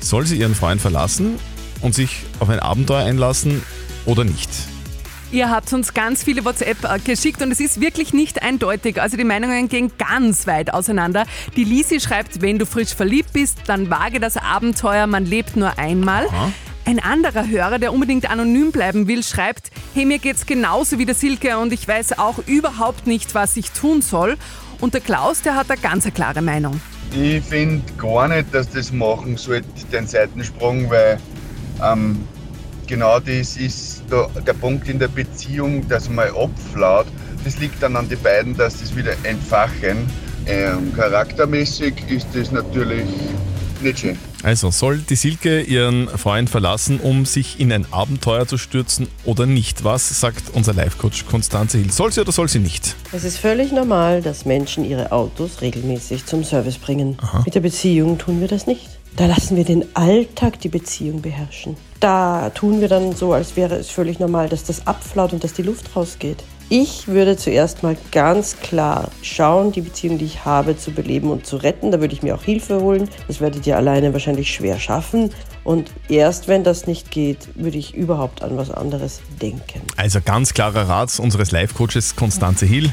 soll 0.00 0.26
sie 0.26 0.38
ihren 0.38 0.54
Freund 0.54 0.80
verlassen 0.80 1.38
und 1.80 1.94
sich 1.94 2.24
auf 2.40 2.48
ein 2.48 2.60
Abenteuer 2.60 3.04
einlassen 3.04 3.62
oder 4.06 4.24
nicht? 4.24 4.50
Ihr 5.32 5.50
habt 5.50 5.72
uns 5.72 5.94
ganz 5.94 6.22
viele 6.22 6.44
WhatsApp 6.44 6.84
äh, 6.84 6.98
geschickt 7.00 7.42
und 7.42 7.50
es 7.50 7.58
ist 7.58 7.80
wirklich 7.80 8.12
nicht 8.12 8.42
eindeutig. 8.42 9.00
Also 9.00 9.16
die 9.16 9.24
Meinungen 9.24 9.68
gehen 9.68 9.90
ganz 9.98 10.46
weit 10.46 10.72
auseinander. 10.72 11.24
Die 11.56 11.64
Lisi 11.64 11.98
schreibt, 11.98 12.40
wenn 12.40 12.58
du 12.58 12.66
frisch 12.66 12.94
verliebt 12.94 13.32
bist, 13.32 13.58
dann 13.66 13.90
wage 13.90 14.20
das 14.20 14.36
Abenteuer, 14.36 15.08
man 15.08 15.26
lebt 15.26 15.56
nur 15.56 15.76
einmal. 15.76 16.28
Ein 16.86 17.00
anderer 17.00 17.48
Hörer, 17.48 17.78
der 17.80 17.92
unbedingt 17.92 18.30
anonym 18.30 18.70
bleiben 18.70 19.08
will, 19.08 19.24
schreibt, 19.24 19.70
hey, 19.94 20.04
mir 20.04 20.18
geht's 20.18 20.46
genauso 20.46 20.98
wie 20.98 21.06
der 21.06 21.14
Silke 21.14 21.58
und 21.58 21.72
ich 21.72 21.88
weiß 21.88 22.18
auch 22.18 22.38
überhaupt 22.46 23.06
nicht, 23.06 23.34
was 23.34 23.56
ich 23.56 23.70
tun 23.70 24.02
soll. 24.02 24.36
Und 24.84 24.92
der 24.92 25.00
Klaus, 25.00 25.40
der 25.40 25.54
hat 25.56 25.70
eine 25.70 25.80
ganz 25.80 26.04
klare 26.12 26.42
Meinung. 26.42 26.78
Ich 27.10 27.42
finde 27.42 27.82
gar 27.96 28.28
nicht, 28.28 28.54
dass 28.54 28.68
das 28.68 28.92
machen 28.92 29.38
sollte, 29.38 29.66
den 29.90 30.06
Seitensprung, 30.06 30.90
weil 30.90 31.18
ähm, 31.82 32.28
genau 32.86 33.18
das 33.18 33.56
ist 33.56 34.02
der, 34.10 34.28
der 34.46 34.52
Punkt 34.52 34.86
in 34.86 34.98
der 34.98 35.08
Beziehung, 35.08 35.88
dass 35.88 36.10
man 36.10 36.28
abflaut. 36.36 37.06
Das 37.46 37.58
liegt 37.60 37.82
dann 37.82 37.96
an 37.96 38.10
die 38.10 38.16
beiden, 38.16 38.54
dass 38.58 38.78
das 38.78 38.94
wieder 38.94 39.14
entfachen. 39.22 40.06
Ähm, 40.44 40.92
charaktermäßig 40.94 41.94
ist 42.10 42.26
das 42.34 42.52
natürlich 42.52 43.08
nicht 43.80 44.00
schön. 44.00 44.18
Also, 44.44 44.70
soll 44.70 44.98
die 44.98 45.16
Silke 45.16 45.62
ihren 45.62 46.06
Freund 46.06 46.50
verlassen, 46.50 47.00
um 47.00 47.24
sich 47.24 47.58
in 47.60 47.72
ein 47.72 47.90
Abenteuer 47.90 48.46
zu 48.46 48.58
stürzen 48.58 49.08
oder 49.24 49.46
nicht? 49.46 49.84
Was 49.84 50.20
sagt 50.20 50.50
unser 50.52 50.74
Life-Coach 50.74 51.24
Konstanze 51.24 51.78
Hill? 51.78 51.90
Soll 51.90 52.12
sie 52.12 52.20
oder 52.20 52.30
soll 52.30 52.48
sie 52.48 52.58
nicht? 52.58 52.94
Es 53.12 53.24
ist 53.24 53.38
völlig 53.38 53.72
normal, 53.72 54.20
dass 54.20 54.44
Menschen 54.44 54.84
ihre 54.84 55.12
Autos 55.12 55.62
regelmäßig 55.62 56.26
zum 56.26 56.44
Service 56.44 56.76
bringen. 56.76 57.16
Mit 57.46 57.54
der 57.54 57.60
Beziehung 57.60 58.18
tun 58.18 58.42
wir 58.42 58.48
das 58.48 58.66
nicht. 58.66 58.86
Da 59.16 59.24
lassen 59.24 59.56
wir 59.56 59.64
den 59.64 59.96
Alltag 59.96 60.60
die 60.60 60.68
Beziehung 60.68 61.22
beherrschen. 61.22 61.76
Da 62.00 62.50
tun 62.50 62.82
wir 62.82 62.88
dann 62.88 63.14
so, 63.14 63.32
als 63.32 63.56
wäre 63.56 63.76
es 63.76 63.88
völlig 63.88 64.18
normal, 64.18 64.50
dass 64.50 64.64
das 64.64 64.86
abflaut 64.86 65.32
und 65.32 65.42
dass 65.42 65.54
die 65.54 65.62
Luft 65.62 65.96
rausgeht. 65.96 66.44
Ich 66.76 67.06
würde 67.06 67.36
zuerst 67.36 67.84
mal 67.84 67.96
ganz 68.10 68.56
klar 68.56 69.12
schauen, 69.22 69.70
die 69.70 69.80
Beziehung, 69.80 70.18
die 70.18 70.24
ich 70.24 70.44
habe, 70.44 70.76
zu 70.76 70.90
beleben 70.90 71.30
und 71.30 71.46
zu 71.46 71.56
retten. 71.56 71.92
Da 71.92 72.00
würde 72.00 72.14
ich 72.14 72.24
mir 72.24 72.34
auch 72.34 72.42
Hilfe 72.42 72.80
holen. 72.80 73.08
Das 73.28 73.40
werdet 73.40 73.64
ihr 73.64 73.76
alleine 73.76 74.12
wahrscheinlich 74.12 74.52
schwer 74.52 74.80
schaffen. 74.80 75.30
Und 75.62 75.92
erst 76.08 76.48
wenn 76.48 76.64
das 76.64 76.88
nicht 76.88 77.12
geht, 77.12 77.48
würde 77.54 77.78
ich 77.78 77.94
überhaupt 77.94 78.42
an 78.42 78.56
was 78.56 78.72
anderes 78.72 79.20
denken. 79.40 79.82
Also 79.96 80.18
ganz 80.20 80.52
klarer 80.52 80.88
Rat 80.88 81.20
unseres 81.20 81.52
Life-Coaches 81.52 82.16
Konstanze 82.16 82.66
Hill. 82.66 82.92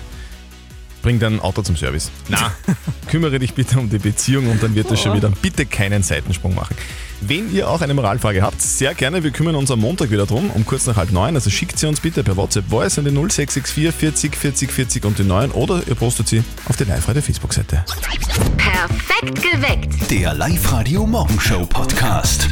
Bring 1.02 1.20
dein 1.20 1.40
Auto 1.40 1.62
zum 1.62 1.76
Service. 1.76 2.12
Na, 2.30 2.54
kümmere 3.08 3.40
dich 3.40 3.54
bitte 3.54 3.80
um 3.80 3.90
die 3.90 3.98
Beziehung 3.98 4.50
und 4.50 4.62
dann 4.62 4.76
wird 4.76 4.90
es 4.92 5.00
schon 5.00 5.16
wieder. 5.16 5.32
Bitte 5.42 5.66
keinen 5.66 6.04
Seitensprung 6.04 6.56
machen. 6.56 6.76
Wenn 7.22 7.54
ihr 7.54 7.70
auch 7.70 7.82
eine 7.82 7.94
Moralfrage 7.94 8.42
habt, 8.42 8.62
sehr 8.62 8.96
gerne. 8.96 9.24
Wir 9.24 9.30
kümmern 9.30 9.56
uns 9.56 9.70
am 9.70 9.80
Montag 9.80 10.10
wieder 10.10 10.26
drum, 10.26 10.50
um 10.50 10.66
kurz 10.66 10.88
nach 10.88 10.96
halb 10.96 11.12
neun. 11.12 11.36
Also 11.36 11.52
schickt 11.52 11.78
sie 11.78 11.88
uns 11.88 12.00
bitte 12.00 12.24
per 12.24 12.36
WhatsApp 12.36 12.66
Voice 12.70 12.98
an 12.98 13.06
die 13.06 13.12
0664 13.12 13.94
40 13.94 14.36
40 14.36 14.72
40 14.72 15.06
und 15.06 15.20
die 15.20 15.24
9 15.24 15.52
oder 15.52 15.84
ihr 15.88 15.96
postet 15.96 16.28
sie 16.28 16.44
auf 16.66 16.78
die 16.78 16.86
Live-Radio 16.86 17.22
Facebook-Seite. 17.22 17.86
Perfekt 18.58 19.42
geweckt. 19.42 20.10
Der 20.10 20.34
Live-Radio 20.34 21.06
Morgenshow 21.06 21.66
Podcast. 21.68 22.50